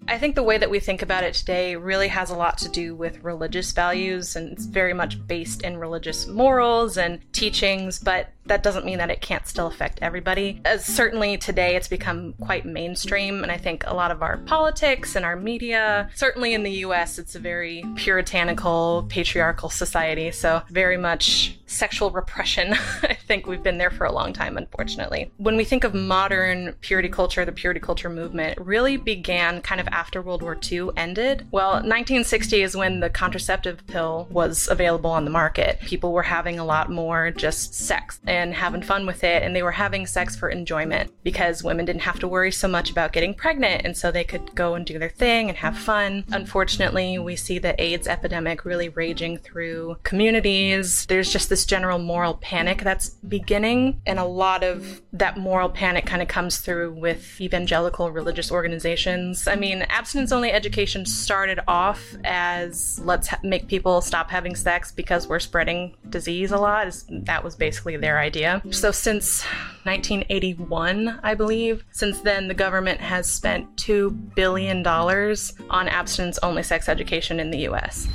I 0.08 0.20
think 0.20 0.36
the 0.36 0.44
way 0.44 0.58
that 0.58 0.70
we 0.70 0.80
think 0.80 1.02
about 1.02 1.24
it 1.24 1.34
today 1.34 1.76
really 1.76 2.10
has 2.10 2.30
a 2.30 2.36
lot 2.36 2.60
to 2.60 2.70
do 2.70 2.96
with 2.96 3.24
religious 3.24 3.72
values 3.72 4.36
and 4.36 4.52
it's 4.52 4.66
very 4.66 4.94
much 4.94 5.26
based 5.28 5.64
in 5.64 5.78
religious 5.78 6.28
morals 6.28 6.98
and 6.98 7.20
teachings, 7.34 8.00
but 8.00 8.30
that 8.46 8.64
doesn't 8.64 8.86
mean 8.86 8.98
that 9.00 9.10
it 9.10 9.22
can't 9.22 9.48
still 9.48 9.68
affect 9.68 10.00
everybody. 10.02 10.62
As 10.66 10.86
certainly 10.86 11.38
today 11.38 11.76
it's 11.76 11.88
become 11.88 12.34
quite 12.42 12.66
mainstream, 12.66 13.44
and 13.44 13.52
I 13.52 13.58
think 13.58 13.84
a 13.88 13.94
lot 13.94 14.12
of 14.12 14.22
our 14.22 14.38
politics 14.38 15.16
and 15.16 15.26
our 15.26 15.36
media, 15.36 16.10
certainly 16.16 16.54
in 16.54 16.64
the 16.64 16.72
US, 16.86 17.18
it's 17.18 17.36
a 17.36 17.40
very 17.40 17.84
puritanical, 17.96 19.06
patriarchal 19.10 19.70
society, 19.70 20.32
so 20.32 20.62
very 20.70 20.98
much 20.98 21.58
sexual 21.68 22.12
repression. 22.12 22.74
I 23.04 23.14
think 23.14 23.48
we've 23.48 23.64
been 23.64 23.78
there 23.78 23.90
for 23.90 24.06
a 24.06 24.12
long 24.12 24.34
time, 24.34 24.58
unfortunately. 24.58 25.32
When 25.38 25.58
we 25.58 25.64
think 25.64 25.84
of 25.84 25.94
modern 25.94 26.74
purity 26.82 27.10
culture, 27.10 27.46
the 27.46 27.52
purity 27.52 27.80
culture 27.80 28.10
movement 28.10 28.60
really 28.60 28.98
began 28.98 29.62
kind 29.62 29.82
of 29.82 29.88
after 29.90 30.22
World 30.22 30.42
War 30.42 30.58
II 30.72 30.90
ended. 30.96 31.48
Well, 31.52 31.74
1960 31.74 32.62
is 32.62 32.76
when 32.76 33.00
the 33.00 33.10
contraceptive 33.10 33.86
pill 33.88 34.28
was 34.30 34.68
available 34.70 35.12
on 35.12 35.26
the 35.26 35.32
market. 35.32 35.80
People 35.82 36.14
were 36.14 36.24
having 36.24 36.60
a 36.60 36.66
lot 36.66 36.92
more 36.92 37.32
just 37.32 37.74
sex 37.74 38.20
having 38.54 38.82
fun 38.82 39.06
with 39.06 39.24
it, 39.24 39.44
and 39.44 39.56
they 39.56 39.64
were 39.64 39.72
having 39.72 40.06
sex 40.06 40.36
for 40.36 40.50
enjoyment 40.50 41.12
because 41.24 41.64
women 41.64 41.86
didn't 41.86 42.02
have 42.02 42.20
to 42.20 42.28
worry 42.28 42.52
so 42.52 42.68
much 42.68 42.90
about 42.90 43.14
getting 43.14 43.34
pregnant, 43.34 43.84
and 43.86 43.96
so 43.96 44.12
they 44.12 44.24
could 44.24 44.54
go 44.56 44.76
and 44.76 44.86
do 44.86 45.00
their 45.00 45.10
thing 45.10 45.50
and 45.50 45.58
have 45.58 45.78
fun. 45.78 46.24
Unfortunately, 46.32 47.18
we 47.18 47.36
see 47.36 47.60
the 47.60 47.82
AIDS 47.82 48.08
epidemic 48.08 48.66
really 48.66 48.90
raging 48.90 49.38
through 49.38 49.98
communities. 50.04 51.06
There's 51.06 51.32
just 51.32 51.50
this 51.50 51.66
general 51.66 52.00
moral 52.00 52.36
panic 52.36 52.82
that's 52.82 53.10
beginning, 53.10 54.02
and 54.06 54.20
a 54.20 54.26
lot 54.26 54.64
of 54.64 55.02
that 55.14 55.38
moral 55.38 55.70
panic 55.70 56.06
kind 56.06 56.22
of 56.22 56.28
comes 56.28 56.58
through 56.58 56.94
with 56.94 57.40
evangelical 57.40 58.12
religious 58.12 58.52
organizations. 58.52 59.48
I 59.48 59.56
mean, 59.56 59.84
abstinence 59.84 60.32
only 60.32 60.52
education 60.52 61.06
started 61.06 61.60
off 61.68 62.16
as 62.24 63.00
let's 63.04 63.28
ha- 63.28 63.40
make 63.44 63.68
people 63.68 64.02
stop 64.02 64.30
having 64.30 64.56
sex 64.56 64.92
because 64.92 65.28
we're 65.28 65.40
spreading 65.40 65.96
disease 66.10 66.52
a 66.52 66.58
lot. 66.58 66.76
That 67.10 67.44
was 67.44 67.56
basically 67.56 67.98
their 67.98 68.20
idea. 68.20 68.25
So 68.72 68.92
since 68.92 69.44
1981, 69.84 71.20
I 71.24 71.34
believe, 71.36 71.84
since 71.92 72.22
then 72.22 72.48
the 72.48 72.54
government 72.54 73.00
has 73.02 73.30
spent 73.30 73.76
$2 73.78 74.36
billion 74.36 74.86
on 74.86 75.88
abstinence 75.88 76.40
only 76.42 76.64
sex 76.64 76.90
education 76.90 77.40
in 77.40 77.52
the 77.52 77.68
US 77.70 78.08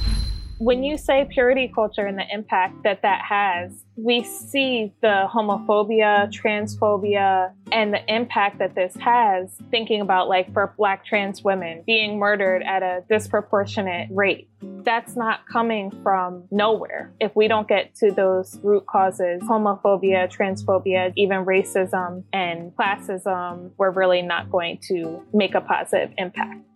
when 0.61 0.85
you 0.85 0.99
say 0.99 1.27
purity 1.31 1.73
culture 1.75 2.05
and 2.05 2.19
the 2.19 2.27
impact 2.31 2.83
that 2.83 3.01
that 3.01 3.23
has, 3.23 3.83
we 3.97 4.23
see 4.23 4.93
the 5.01 5.27
homophobia, 5.33 6.31
transphobia, 6.31 7.51
and 7.73 7.95
the 7.95 8.15
impact 8.15 8.59
that 8.59 8.75
this 8.75 8.95
has, 9.01 9.57
thinking 9.71 10.03
about 10.03 10.29
like 10.29 10.53
for 10.53 10.75
black 10.77 11.03
trans 11.03 11.43
women 11.43 11.83
being 11.87 12.19
murdered 12.19 12.63
at 12.63 12.83
a 12.83 13.03
disproportionate 13.09 14.09
rate. 14.13 14.51
That's 14.61 15.17
not 15.17 15.47
coming 15.51 15.91
from 16.03 16.45
nowhere. 16.51 17.11
If 17.21 17.35
we 17.35 17.49
don't 17.49 17.67
get 17.67 17.95
to 17.97 18.11
those 18.11 18.61
root 18.63 18.87
causes, 18.87 19.41
homophobia, 19.45 20.31
transphobia, 20.31 21.15
even 21.17 21.47
racism 21.47 22.23
and 22.35 22.77
classism, 22.77 23.71
we're 23.79 23.93
really 23.93 24.21
not 24.21 24.51
going 24.51 24.79
to 24.89 25.23
make 25.33 25.55
a 25.55 25.63
positive 25.63 26.13
impact. 26.19 26.67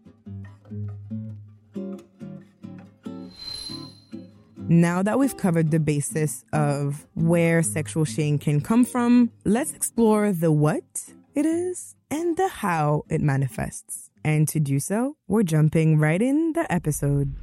Now 4.68 5.02
that 5.02 5.18
we've 5.18 5.36
covered 5.36 5.70
the 5.70 5.78
basis 5.78 6.42
of 6.54 7.06
where 7.12 7.62
sexual 7.62 8.06
shame 8.06 8.38
can 8.38 8.62
come 8.62 8.86
from, 8.86 9.30
let's 9.44 9.74
explore 9.74 10.32
the 10.32 10.50
what 10.50 11.04
it 11.34 11.44
is 11.44 11.94
and 12.10 12.34
the 12.38 12.48
how 12.48 13.04
it 13.10 13.20
manifests. 13.20 14.10
And 14.24 14.48
to 14.48 14.60
do 14.60 14.80
so, 14.80 15.16
we're 15.28 15.42
jumping 15.42 15.98
right 15.98 16.20
in 16.20 16.54
the 16.54 16.70
episode. 16.72 17.34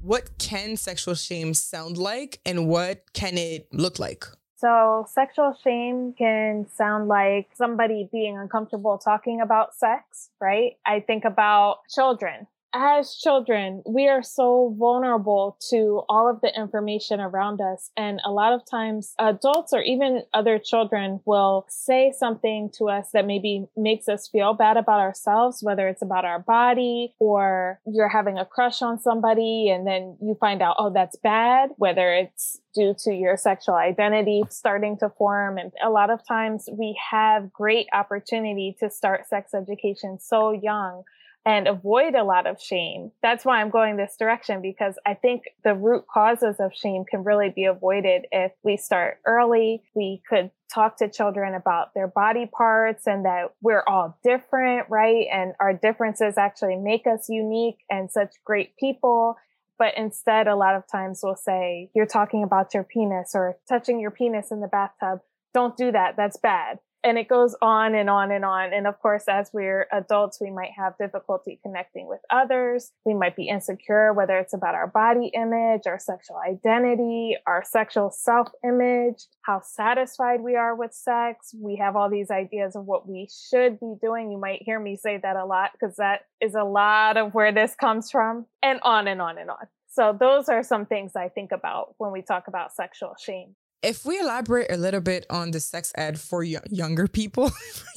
What 0.00 0.38
can 0.38 0.76
sexual 0.76 1.16
shame 1.16 1.54
sound 1.54 1.98
like 1.98 2.38
and 2.46 2.68
what 2.68 3.12
can 3.12 3.36
it 3.36 3.66
look 3.72 3.98
like? 3.98 4.24
So, 4.58 5.06
sexual 5.08 5.56
shame 5.64 6.14
can 6.16 6.66
sound 6.72 7.08
like 7.08 7.48
somebody 7.54 8.08
being 8.12 8.38
uncomfortable 8.38 8.96
talking 8.98 9.40
about 9.40 9.74
sex, 9.74 10.30
right? 10.40 10.76
I 10.86 11.00
think 11.00 11.24
about 11.24 11.78
children 11.88 12.46
as 12.72 13.16
children, 13.16 13.82
we 13.86 14.08
are 14.08 14.22
so 14.22 14.74
vulnerable 14.78 15.56
to 15.70 16.02
all 16.08 16.30
of 16.30 16.40
the 16.40 16.52
information 16.56 17.20
around 17.20 17.60
us. 17.60 17.90
And 17.96 18.20
a 18.24 18.30
lot 18.30 18.52
of 18.52 18.62
times 18.68 19.14
adults 19.18 19.72
or 19.72 19.82
even 19.82 20.22
other 20.32 20.58
children 20.58 21.20
will 21.24 21.66
say 21.68 22.12
something 22.16 22.70
to 22.78 22.88
us 22.88 23.08
that 23.12 23.26
maybe 23.26 23.66
makes 23.76 24.08
us 24.08 24.28
feel 24.28 24.54
bad 24.54 24.76
about 24.76 25.00
ourselves, 25.00 25.62
whether 25.62 25.88
it's 25.88 26.02
about 26.02 26.24
our 26.24 26.38
body 26.38 27.14
or 27.18 27.80
you're 27.86 28.08
having 28.08 28.38
a 28.38 28.46
crush 28.46 28.82
on 28.82 29.00
somebody 29.00 29.68
and 29.70 29.86
then 29.86 30.16
you 30.20 30.36
find 30.38 30.62
out, 30.62 30.76
oh, 30.78 30.92
that's 30.92 31.16
bad, 31.16 31.70
whether 31.76 32.12
it's 32.12 32.60
due 32.74 32.94
to 33.04 33.12
your 33.12 33.36
sexual 33.36 33.74
identity 33.74 34.42
starting 34.48 34.96
to 34.98 35.10
form. 35.18 35.58
And 35.58 35.72
a 35.84 35.90
lot 35.90 36.10
of 36.10 36.20
times 36.26 36.68
we 36.72 36.98
have 37.10 37.52
great 37.52 37.86
opportunity 37.92 38.76
to 38.78 38.90
start 38.90 39.28
sex 39.28 39.54
education 39.54 40.18
so 40.20 40.52
young 40.52 41.02
and 41.46 41.66
avoid 41.66 42.14
a 42.14 42.24
lot 42.24 42.46
of 42.46 42.60
shame. 42.60 43.12
That's 43.22 43.44
why 43.44 43.60
I'm 43.60 43.70
going 43.70 43.96
this 43.96 44.16
direction 44.18 44.60
because 44.60 44.96
I 45.06 45.14
think 45.14 45.44
the 45.64 45.74
root 45.74 46.04
causes 46.12 46.56
of 46.60 46.72
shame 46.74 47.04
can 47.08 47.24
really 47.24 47.50
be 47.54 47.64
avoided 47.64 48.26
if 48.30 48.52
we 48.62 48.76
start 48.76 49.18
early. 49.26 49.82
We 49.94 50.22
could 50.28 50.50
talk 50.72 50.98
to 50.98 51.10
children 51.10 51.54
about 51.54 51.94
their 51.94 52.08
body 52.08 52.46
parts 52.46 53.06
and 53.06 53.24
that 53.24 53.54
we're 53.62 53.84
all 53.86 54.18
different, 54.22 54.86
right? 54.90 55.26
And 55.32 55.54
our 55.60 55.72
differences 55.72 56.36
actually 56.36 56.76
make 56.76 57.06
us 57.06 57.26
unique 57.28 57.78
and 57.88 58.10
such 58.10 58.34
great 58.44 58.76
people. 58.76 59.36
But 59.78 59.96
instead, 59.96 60.46
a 60.46 60.56
lot 60.56 60.74
of 60.74 60.84
times 60.92 61.20
we'll 61.22 61.36
say, 61.36 61.90
you're 61.94 62.04
talking 62.04 62.42
about 62.42 62.74
your 62.74 62.84
penis 62.84 63.30
or 63.34 63.56
touching 63.66 63.98
your 63.98 64.10
penis 64.10 64.50
in 64.50 64.60
the 64.60 64.68
bathtub. 64.68 65.20
Don't 65.54 65.76
do 65.76 65.90
that. 65.90 66.16
That's 66.18 66.36
bad 66.36 66.80
and 67.02 67.18
it 67.18 67.28
goes 67.28 67.56
on 67.62 67.94
and 67.94 68.10
on 68.10 68.30
and 68.30 68.44
on. 68.44 68.72
And 68.72 68.86
of 68.86 69.00
course, 69.00 69.24
as 69.28 69.50
we're 69.52 69.86
adults, 69.92 70.38
we 70.40 70.50
might 70.50 70.72
have 70.76 70.98
difficulty 70.98 71.58
connecting 71.62 72.06
with 72.06 72.20
others. 72.30 72.92
We 73.04 73.14
might 73.14 73.36
be 73.36 73.48
insecure, 73.48 74.12
whether 74.12 74.38
it's 74.38 74.52
about 74.52 74.74
our 74.74 74.86
body 74.86 75.30
image, 75.34 75.82
our 75.86 75.98
sexual 75.98 76.36
identity, 76.36 77.36
our 77.46 77.64
sexual 77.64 78.10
self 78.10 78.48
image, 78.64 79.26
how 79.42 79.60
satisfied 79.60 80.40
we 80.42 80.56
are 80.56 80.74
with 80.74 80.92
sex. 80.92 81.54
We 81.56 81.76
have 81.76 81.96
all 81.96 82.10
these 82.10 82.30
ideas 82.30 82.76
of 82.76 82.84
what 82.84 83.08
we 83.08 83.28
should 83.50 83.80
be 83.80 83.94
doing. 84.00 84.30
You 84.30 84.38
might 84.38 84.62
hear 84.62 84.78
me 84.78 84.96
say 84.96 85.18
that 85.22 85.36
a 85.36 85.44
lot 85.44 85.70
because 85.72 85.96
that 85.96 86.26
is 86.40 86.54
a 86.54 86.64
lot 86.64 87.16
of 87.16 87.34
where 87.34 87.52
this 87.52 87.74
comes 87.74 88.10
from 88.10 88.46
and 88.62 88.80
on 88.82 89.08
and 89.08 89.22
on 89.22 89.38
and 89.38 89.50
on. 89.50 89.68
So 89.88 90.16
those 90.18 90.48
are 90.48 90.62
some 90.62 90.86
things 90.86 91.16
I 91.16 91.28
think 91.28 91.50
about 91.50 91.94
when 91.98 92.12
we 92.12 92.22
talk 92.22 92.46
about 92.46 92.72
sexual 92.72 93.14
shame. 93.18 93.56
If 93.82 94.04
we 94.04 94.18
elaborate 94.20 94.70
a 94.70 94.76
little 94.76 95.00
bit 95.00 95.24
on 95.30 95.52
the 95.52 95.60
sex 95.60 95.92
ed 95.96 96.20
for 96.20 96.40
y- 96.40 96.56
younger 96.70 97.06
people, 97.08 97.50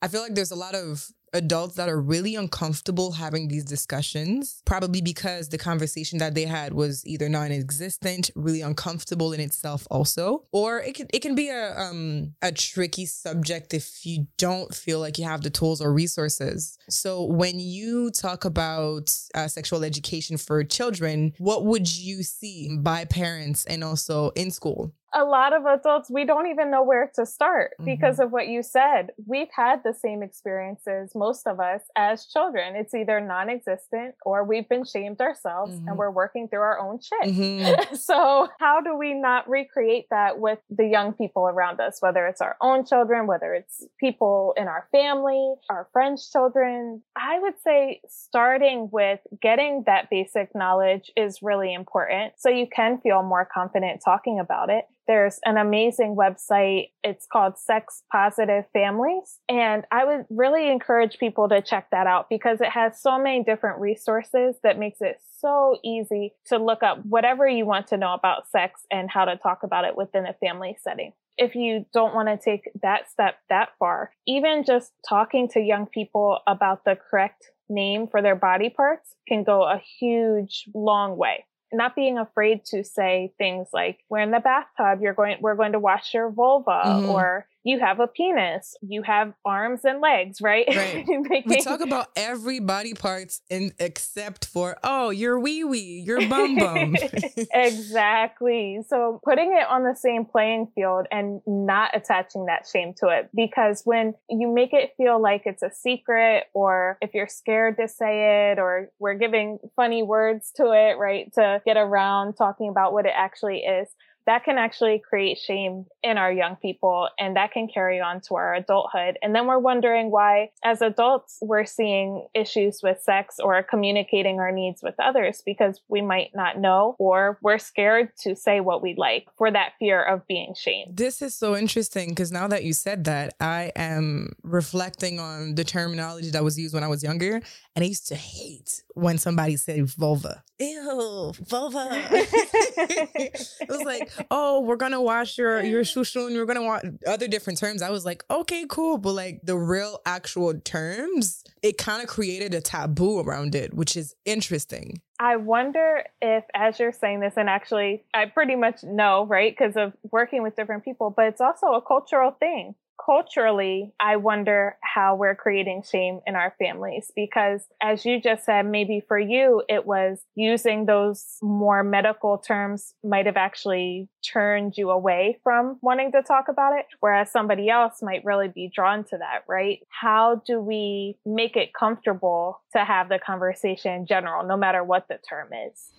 I 0.00 0.08
feel 0.08 0.22
like 0.22 0.34
there's 0.34 0.50
a 0.52 0.56
lot 0.56 0.74
of 0.74 1.10
adults 1.32 1.74
that 1.76 1.88
are 1.88 2.00
really 2.00 2.34
uncomfortable 2.34 3.12
having 3.12 3.48
these 3.48 3.64
discussions, 3.64 4.62
probably 4.64 5.00
because 5.00 5.48
the 5.48 5.58
conversation 5.58 6.18
that 6.18 6.34
they 6.34 6.44
had 6.44 6.72
was 6.72 7.06
either 7.06 7.28
non-existent, 7.28 8.30
really 8.34 8.60
uncomfortable 8.60 9.32
in 9.32 9.40
itself 9.40 9.86
also, 9.90 10.44
or 10.52 10.80
it 10.80 10.94
can 10.94 11.06
it 11.12 11.20
can 11.20 11.34
be 11.34 11.48
a 11.48 11.78
um 11.78 12.34
a 12.42 12.52
tricky 12.52 13.06
subject 13.06 13.74
if 13.74 14.04
you 14.04 14.26
don't 14.36 14.74
feel 14.74 15.00
like 15.00 15.18
you 15.18 15.24
have 15.24 15.42
the 15.42 15.50
tools 15.50 15.80
or 15.80 15.92
resources. 15.92 16.78
So 16.88 17.24
when 17.24 17.58
you 17.58 18.10
talk 18.10 18.44
about 18.44 19.14
uh, 19.34 19.48
sexual 19.48 19.84
education 19.84 20.36
for 20.36 20.62
children, 20.64 21.34
what 21.38 21.64
would 21.64 21.96
you 21.96 22.22
see 22.22 22.76
by 22.78 23.04
parents 23.04 23.64
and 23.66 23.84
also 23.84 24.30
in 24.30 24.50
school? 24.50 24.92
A 25.14 25.24
lot 25.24 25.52
of 25.52 25.64
adults, 25.64 26.10
we 26.10 26.24
don't 26.24 26.48
even 26.48 26.70
know 26.70 26.82
where 26.82 27.10
to 27.14 27.24
start 27.24 27.72
mm-hmm. 27.74 27.84
because 27.86 28.18
of 28.18 28.30
what 28.30 28.48
you 28.48 28.62
said. 28.62 29.10
We've 29.26 29.48
had 29.54 29.82
the 29.84 29.94
same 29.94 30.22
experiences, 30.22 31.12
most 31.14 31.46
of 31.46 31.60
us, 31.60 31.82
as 31.96 32.26
children. 32.26 32.76
It's 32.76 32.94
either 32.94 33.20
non 33.20 33.48
existent 33.48 34.14
or 34.24 34.44
we've 34.44 34.68
been 34.68 34.84
shamed 34.84 35.20
ourselves 35.20 35.74
mm-hmm. 35.74 35.88
and 35.88 35.96
we're 35.96 36.10
working 36.10 36.48
through 36.48 36.60
our 36.60 36.78
own 36.78 37.00
shit. 37.00 37.34
Mm-hmm. 37.34 37.94
so, 37.96 38.48
how 38.58 38.80
do 38.80 38.96
we 38.96 39.14
not 39.14 39.48
recreate 39.48 40.06
that 40.10 40.38
with 40.38 40.58
the 40.70 40.86
young 40.86 41.12
people 41.12 41.48
around 41.48 41.80
us, 41.80 41.98
whether 42.00 42.26
it's 42.26 42.40
our 42.40 42.56
own 42.60 42.84
children, 42.84 43.26
whether 43.26 43.54
it's 43.54 43.84
people 43.98 44.54
in 44.56 44.68
our 44.68 44.88
family, 44.92 45.54
our 45.70 45.88
friends' 45.92 46.30
children? 46.30 47.02
I 47.16 47.38
would 47.38 47.54
say 47.64 48.00
starting 48.08 48.88
with 48.92 49.20
getting 49.40 49.84
that 49.86 50.10
basic 50.10 50.54
knowledge 50.54 51.10
is 51.16 51.40
really 51.42 51.72
important 51.72 52.34
so 52.36 52.48
you 52.48 52.66
can 52.66 52.98
feel 52.98 53.22
more 53.22 53.48
confident 53.52 54.02
talking 54.04 54.38
about 54.38 54.70
it 54.70 54.84
there's 55.08 55.40
an 55.44 55.56
amazing 55.56 56.14
website. 56.14 56.90
It's 57.02 57.26
called 57.26 57.58
Sex 57.58 58.04
Positive 58.12 58.64
Families. 58.72 59.40
And 59.48 59.84
I 59.90 60.04
would 60.04 60.26
really 60.30 60.70
encourage 60.70 61.18
people 61.18 61.48
to 61.48 61.62
check 61.62 61.88
that 61.90 62.06
out 62.06 62.28
because 62.28 62.60
it 62.60 62.68
has 62.68 63.00
so 63.00 63.18
many 63.18 63.42
different 63.42 63.80
resources 63.80 64.56
that 64.62 64.78
makes 64.78 65.00
it 65.00 65.16
so 65.40 65.78
easy 65.82 66.34
to 66.46 66.58
look 66.58 66.82
up 66.82 67.04
whatever 67.04 67.48
you 67.48 67.64
want 67.64 67.86
to 67.88 67.96
know 67.96 68.12
about 68.12 68.48
sex 68.50 68.82
and 68.90 69.10
how 69.10 69.24
to 69.24 69.36
talk 69.36 69.62
about 69.62 69.84
it 69.84 69.96
within 69.96 70.26
a 70.26 70.34
family 70.34 70.76
setting 70.84 71.12
if 71.38 71.54
you 71.54 71.86
don't 71.94 72.16
want 72.16 72.28
to 72.28 72.36
take 72.36 72.68
that 72.82 73.08
step 73.08 73.36
that 73.48 73.68
far, 73.78 74.10
even 74.26 74.64
just 74.64 74.90
talking 75.08 75.48
to 75.48 75.60
young 75.60 75.86
people 75.86 76.40
about 76.48 76.84
the 76.84 76.96
correct 76.96 77.52
name 77.68 78.08
for 78.08 78.20
their 78.20 78.34
body 78.34 78.70
parts 78.70 79.14
can 79.28 79.44
go 79.44 79.62
a 79.62 79.80
huge 80.00 80.64
long 80.74 81.16
way 81.16 81.44
not 81.72 81.94
being 81.94 82.18
afraid 82.18 82.64
to 82.64 82.82
say 82.84 83.32
things 83.38 83.68
like 83.72 83.98
we're 84.08 84.20
in 84.20 84.30
the 84.30 84.40
bathtub 84.40 85.00
you're 85.02 85.14
going 85.14 85.36
we're 85.40 85.54
going 85.54 85.72
to 85.72 85.78
wash 85.78 86.14
your 86.14 86.30
vulva 86.30 86.82
mm-hmm. 86.84 87.10
or 87.10 87.46
you 87.68 87.78
have 87.78 88.00
a 88.00 88.06
penis, 88.06 88.74
you 88.80 89.02
have 89.02 89.34
arms 89.44 89.80
and 89.84 90.00
legs, 90.00 90.40
right? 90.40 90.66
Right. 90.68 91.06
Making... 91.06 91.42
We 91.46 91.60
talk 91.60 91.80
about 91.80 92.08
every 92.16 92.60
body 92.60 92.94
parts 92.94 93.42
in 93.50 93.72
except 93.78 94.46
for 94.46 94.78
oh, 94.82 95.10
your 95.10 95.38
wee 95.38 95.64
wee, 95.64 96.02
your 96.04 96.26
bum 96.26 96.56
bum. 96.56 96.96
exactly. 97.52 98.80
So 98.88 99.20
putting 99.22 99.52
it 99.52 99.68
on 99.68 99.84
the 99.84 99.94
same 99.94 100.24
playing 100.24 100.68
field 100.74 101.06
and 101.10 101.42
not 101.46 101.94
attaching 101.94 102.46
that 102.46 102.66
shame 102.70 102.94
to 103.00 103.08
it, 103.08 103.28
because 103.34 103.82
when 103.84 104.14
you 104.30 104.52
make 104.52 104.72
it 104.72 104.94
feel 104.96 105.20
like 105.20 105.42
it's 105.44 105.62
a 105.62 105.70
secret, 105.70 106.44
or 106.54 106.96
if 107.02 107.10
you're 107.12 107.28
scared 107.28 107.76
to 107.76 107.86
say 107.86 108.50
it, 108.50 108.58
or 108.58 108.88
we're 108.98 109.18
giving 109.18 109.58
funny 109.76 110.02
words 110.02 110.52
to 110.56 110.72
it, 110.72 110.96
right, 110.98 111.30
to 111.34 111.60
get 111.66 111.76
around 111.76 112.32
talking 112.32 112.70
about 112.70 112.94
what 112.94 113.04
it 113.04 113.12
actually 113.14 113.58
is 113.58 113.88
that 114.28 114.44
can 114.44 114.58
actually 114.58 114.98
create 115.08 115.38
shame 115.38 115.86
in 116.02 116.18
our 116.18 116.30
young 116.30 116.54
people 116.56 117.08
and 117.18 117.34
that 117.36 117.50
can 117.50 117.66
carry 117.66 117.98
on 117.98 118.20
to 118.20 118.34
our 118.34 118.54
adulthood. 118.54 119.16
And 119.22 119.34
then 119.34 119.46
we're 119.46 119.58
wondering 119.58 120.10
why, 120.10 120.50
as 120.62 120.82
adults, 120.82 121.38
we're 121.40 121.64
seeing 121.64 122.28
issues 122.34 122.80
with 122.82 123.00
sex 123.00 123.36
or 123.42 123.62
communicating 123.62 124.38
our 124.38 124.52
needs 124.52 124.82
with 124.82 124.94
others 124.98 125.42
because 125.46 125.80
we 125.88 126.02
might 126.02 126.32
not 126.34 126.58
know 126.58 126.94
or 126.98 127.38
we're 127.40 127.56
scared 127.56 128.10
to 128.18 128.36
say 128.36 128.60
what 128.60 128.82
we 128.82 128.94
like 128.98 129.28
for 129.38 129.50
that 129.50 129.72
fear 129.78 130.02
of 130.02 130.26
being 130.26 130.52
shamed. 130.54 130.98
This 130.98 131.22
is 131.22 131.34
so 131.34 131.56
interesting 131.56 132.10
because 132.10 132.30
now 132.30 132.48
that 132.48 132.64
you 132.64 132.74
said 132.74 133.04
that, 133.04 133.32
I 133.40 133.72
am 133.76 134.34
reflecting 134.42 135.18
on 135.20 135.54
the 135.54 135.64
terminology 135.64 136.30
that 136.32 136.44
was 136.44 136.58
used 136.58 136.74
when 136.74 136.84
I 136.84 136.88
was 136.88 137.02
younger. 137.02 137.40
And 137.74 137.82
I 137.82 137.88
used 137.88 138.08
to 138.08 138.14
hate 138.14 138.82
when 138.94 139.16
somebody 139.16 139.56
said 139.56 139.86
vulva. 139.86 140.42
Ew, 140.58 141.32
vulva. 141.46 141.88
it 142.10 143.68
was 143.68 143.82
like, 143.82 144.10
oh, 144.30 144.60
we're 144.60 144.76
gonna 144.76 145.00
wash 145.00 145.38
your 145.38 145.62
your 145.62 145.82
shushu 145.82 146.26
and 146.26 146.36
we're 146.36 146.46
gonna 146.46 146.62
wash 146.62 146.82
other 147.06 147.28
different 147.28 147.58
terms. 147.58 147.82
I 147.82 147.90
was 147.90 148.04
like, 148.04 148.24
okay, 148.30 148.66
cool, 148.68 148.98
but 148.98 149.12
like 149.12 149.40
the 149.42 149.56
real 149.56 150.00
actual 150.06 150.58
terms, 150.60 151.44
it 151.62 151.78
kind 151.78 152.02
of 152.02 152.08
created 152.08 152.54
a 152.54 152.60
taboo 152.60 153.20
around 153.20 153.54
it, 153.54 153.74
which 153.74 153.96
is 153.96 154.14
interesting. 154.24 155.00
I 155.20 155.36
wonder 155.36 156.04
if, 156.22 156.44
as 156.54 156.78
you're 156.78 156.92
saying 156.92 157.20
this, 157.20 157.34
and 157.36 157.48
actually, 157.48 158.04
I 158.14 158.26
pretty 158.26 158.54
much 158.54 158.84
know, 158.84 159.26
right, 159.26 159.56
because 159.56 159.76
of 159.76 159.92
working 160.12 160.42
with 160.42 160.54
different 160.54 160.84
people, 160.84 161.12
but 161.14 161.26
it's 161.26 161.40
also 161.40 161.68
a 161.72 161.82
cultural 161.82 162.30
thing 162.30 162.74
culturally, 163.04 163.92
I 164.00 164.16
wonder 164.16 164.76
how 164.82 165.14
we're 165.14 165.34
creating 165.34 165.82
shame 165.88 166.20
in 166.26 166.34
our 166.34 166.54
families 166.58 167.10
because 167.14 167.62
as 167.82 168.04
you 168.04 168.20
just 168.20 168.44
said, 168.44 168.66
maybe 168.66 169.02
for 169.06 169.18
you, 169.18 169.62
it 169.68 169.86
was 169.86 170.20
using 170.34 170.86
those 170.86 171.36
more 171.42 171.82
medical 171.82 172.38
terms 172.38 172.94
might 173.02 173.26
have 173.26 173.36
actually 173.36 174.08
turned 174.24 174.74
you 174.76 174.90
away 174.90 175.38
from 175.42 175.78
wanting 175.80 176.12
to 176.12 176.22
talk 176.22 176.46
about 176.48 176.78
it. 176.78 176.86
Whereas 177.00 177.30
somebody 177.30 177.70
else 177.70 178.02
might 178.02 178.24
really 178.24 178.48
be 178.48 178.70
drawn 178.74 179.04
to 179.04 179.18
that, 179.18 179.44
right? 179.48 179.80
How 179.88 180.42
do 180.46 180.60
we 180.60 181.16
make 181.24 181.56
it 181.56 181.74
comfortable 181.78 182.60
to 182.72 182.84
have 182.84 183.08
the 183.08 183.18
conversation 183.18 183.92
in 183.92 184.06
general, 184.06 184.46
no 184.46 184.56
matter 184.56 184.82
what 184.84 185.06
the 185.08 185.18
term 185.28 185.48
is? 185.68 185.92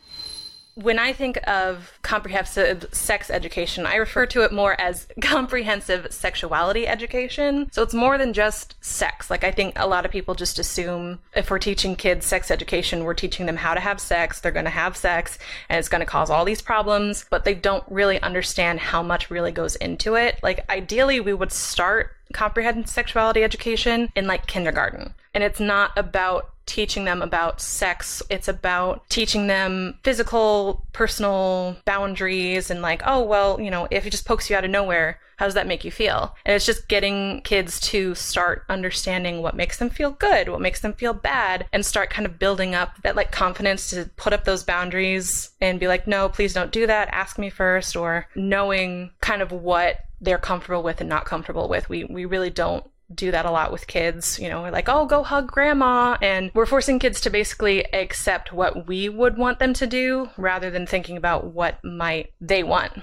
When 0.82 0.98
I 0.98 1.12
think 1.12 1.40
of 1.46 2.00
comprehensive 2.04 2.86
sex 2.94 3.30
education, 3.30 3.86
I 3.86 3.96
refer 3.96 4.26
to 4.28 4.44
it 4.44 4.54
more 4.54 4.80
as 4.80 5.08
comprehensive 5.22 6.08
sexuality 6.12 6.88
education. 6.88 7.70
So 7.72 7.84
it's 7.84 7.94
more 7.94 8.18
than 8.18 8.32
just 8.32 8.76
sex. 8.80 9.30
Like 9.30 9.44
I 9.44 9.52
think 9.52 9.74
a 9.76 9.88
lot 9.88 10.06
of 10.06 10.12
people 10.12 10.36
just 10.36 10.58
assume 10.58 11.20
if 11.36 11.52
we're 11.52 11.60
teaching 11.60 11.98
kids 11.98 12.26
sex 12.26 12.50
education, 12.50 13.04
we're 13.04 13.14
teaching 13.14 13.46
them 13.46 13.58
how 13.58 13.74
to 13.74 13.82
have 13.82 14.00
sex, 14.00 14.40
they're 14.40 14.54
going 14.54 14.66
to 14.66 14.72
have 14.72 14.96
sex, 14.96 15.38
and 15.68 15.78
it's 15.78 15.90
going 15.90 16.00
to 16.00 16.06
cause 16.06 16.30
all 16.30 16.46
these 16.46 16.62
problems, 16.62 17.26
but 17.30 17.44
they 17.44 17.56
don't 17.56 17.84
really 17.90 18.22
understand 18.22 18.80
how 18.80 19.04
much 19.04 19.30
really 19.30 19.52
goes 19.52 19.76
into 19.78 20.16
it. 20.16 20.40
Like 20.42 20.70
ideally, 20.70 21.20
we 21.20 21.34
would 21.34 21.52
start 21.52 22.16
comprehensive 22.34 22.90
sexuality 22.90 23.44
education 23.44 24.10
in 24.16 24.28
like 24.28 24.48
kindergarten. 24.48 25.14
And 25.34 25.44
it's 25.44 25.60
not 25.60 25.92
about 25.98 26.52
teaching 26.70 27.04
them 27.04 27.22
about 27.22 27.60
sex. 27.60 28.22
It's 28.30 28.48
about 28.48 29.10
teaching 29.10 29.48
them 29.48 29.98
physical, 30.04 30.86
personal 30.94 31.76
boundaries 31.86 32.70
and 32.70 32.82
like, 32.82 33.02
oh, 33.06 33.24
well, 33.24 33.60
you 33.60 33.72
know, 33.72 33.88
if 33.90 34.06
it 34.06 34.12
just 34.12 34.26
pokes 34.26 34.50
you 34.50 34.56
out 34.56 34.64
of 34.64 34.72
nowhere, 34.72 35.20
how 35.38 35.46
does 35.46 35.56
that 35.56 35.68
make 35.68 35.84
you 35.84 35.92
feel? 35.92 36.36
And 36.46 36.54
it's 36.54 36.66
just 36.66 36.88
getting 36.88 37.42
kids 37.42 37.80
to 37.92 38.14
start 38.14 38.66
understanding 38.70 39.42
what 39.42 39.56
makes 39.56 39.78
them 39.78 39.90
feel 39.90 40.12
good, 40.12 40.50
what 40.50 40.62
makes 40.62 40.82
them 40.82 40.94
feel 40.94 41.14
bad, 41.14 41.66
and 41.74 41.86
start 41.86 42.10
kind 42.10 42.26
of 42.26 42.38
building 42.38 42.76
up 42.76 43.02
that 43.04 43.16
like 43.16 43.32
confidence 43.32 43.90
to 43.90 44.10
put 44.16 44.34
up 44.34 44.46
those 44.46 44.64
boundaries 44.64 45.50
and 45.62 45.80
be 45.80 45.88
like, 45.88 46.08
no, 46.08 46.30
please 46.30 46.54
don't 46.54 46.72
do 46.72 46.86
that. 46.86 47.08
Ask 47.12 47.40
me 47.40 47.50
first, 47.50 47.96
or 47.96 48.28
knowing 48.36 49.12
kind 49.22 49.42
of 49.42 49.52
what 49.52 50.02
they're 50.22 50.38
comfortable 50.38 50.84
with 50.84 51.00
and 51.00 51.10
not 51.10 51.26
comfortable 51.26 51.70
with. 51.70 51.88
We 51.90 52.04
we 52.04 52.26
really 52.26 52.50
don't 52.50 52.86
do 53.14 53.32
that 53.32 53.46
a 53.46 53.52
lot 53.52 53.72
with 53.72 53.88
kids. 53.88 54.40
You 54.40 54.50
know, 54.50 54.62
we're 54.62 54.72
like, 54.72 54.90
oh, 54.90 55.06
go 55.06 55.24
hug 55.24 55.48
grandma. 55.48 56.18
And 56.22 56.52
we're 56.54 56.66
forcing 56.66 57.00
kids 57.00 57.22
to 57.22 57.30
basically 57.30 57.86
accept 57.94 58.54
what 58.54 58.88
we 58.88 59.10
would 59.10 59.38
want 59.38 59.60
them 59.60 59.74
to 59.74 59.88
do 59.88 60.30
rather 60.38 60.70
than 60.70 60.86
thinking 60.86 61.18
about 61.18 61.54
what 61.54 61.84
might 61.84 62.34
they 62.40 62.64
want. 62.64 62.94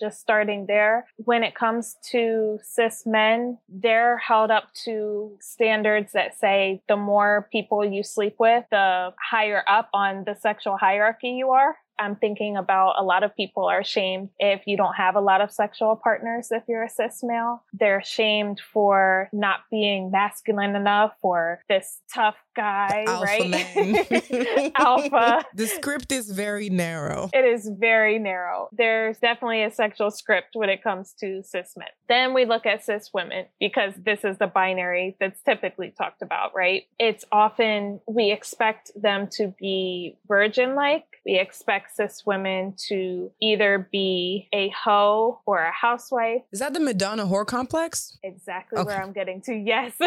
Just 0.00 0.20
starting 0.20 0.66
there. 0.66 1.06
When 1.16 1.44
it 1.44 1.54
comes 1.54 1.96
to 2.10 2.58
cis 2.62 3.04
men, 3.06 3.58
they're 3.68 4.18
held 4.18 4.50
up 4.50 4.64
to 4.84 5.36
standards 5.40 6.12
that 6.12 6.38
say 6.38 6.82
the 6.88 6.96
more 6.96 7.48
people 7.52 7.84
you 7.84 8.02
sleep 8.02 8.34
with, 8.40 8.64
the 8.70 9.10
higher 9.30 9.62
up 9.68 9.90
on 9.94 10.24
the 10.26 10.34
sexual 10.34 10.76
hierarchy 10.76 11.28
you 11.28 11.50
are. 11.50 11.76
I'm 12.02 12.16
thinking 12.16 12.56
about 12.56 12.96
a 12.98 13.04
lot 13.04 13.22
of 13.22 13.34
people 13.36 13.64
are 13.66 13.84
shamed 13.84 14.30
if 14.40 14.66
you 14.66 14.76
don't 14.76 14.94
have 14.94 15.14
a 15.14 15.20
lot 15.20 15.40
of 15.40 15.52
sexual 15.52 15.94
partners 15.94 16.48
if 16.50 16.64
you're 16.68 16.82
a 16.82 16.88
cis 16.88 17.22
male. 17.22 17.62
They're 17.72 18.02
shamed 18.02 18.60
for 18.72 19.28
not 19.32 19.60
being 19.70 20.10
masculine 20.10 20.74
enough 20.74 21.12
or 21.22 21.60
this 21.68 22.00
tough 22.12 22.34
guy, 22.56 23.04
alpha 23.06 23.24
right? 23.24 24.72
alpha. 24.76 25.44
The 25.54 25.66
script 25.66 26.12
is 26.12 26.30
very 26.30 26.70
narrow. 26.70 27.30
It 27.32 27.44
is 27.44 27.70
very 27.78 28.18
narrow. 28.18 28.68
There's 28.72 29.18
definitely 29.18 29.62
a 29.62 29.70
sexual 29.70 30.10
script 30.10 30.50
when 30.54 30.68
it 30.68 30.82
comes 30.82 31.14
to 31.20 31.42
cis 31.44 31.74
men. 31.76 31.88
Then 32.08 32.34
we 32.34 32.44
look 32.44 32.66
at 32.66 32.84
cis 32.84 33.10
women 33.14 33.46
because 33.60 33.94
this 33.96 34.24
is 34.24 34.38
the 34.38 34.46
binary 34.46 35.16
that's 35.20 35.40
typically 35.42 35.94
talked 35.96 36.22
about, 36.22 36.54
right? 36.54 36.84
It's 36.98 37.24
often 37.30 38.00
we 38.08 38.32
expect 38.32 38.90
them 39.00 39.28
to 39.32 39.54
be 39.58 40.16
virgin 40.26 40.74
like 40.74 41.04
We 41.24 41.38
expect 41.38 41.94
cis 41.94 42.24
women 42.26 42.74
to 42.88 43.30
either 43.40 43.88
be 43.92 44.48
a 44.52 44.70
hoe 44.70 45.40
or 45.46 45.62
a 45.62 45.72
housewife. 45.72 46.42
Is 46.52 46.58
that 46.58 46.74
the 46.74 46.80
Madonna 46.80 47.26
whore 47.26 47.46
complex? 47.46 48.18
Exactly 48.22 48.78
okay. 48.78 48.86
where 48.86 49.02
I'm 49.02 49.12
getting 49.12 49.40
to. 49.42 49.54
Yes. 49.54 49.92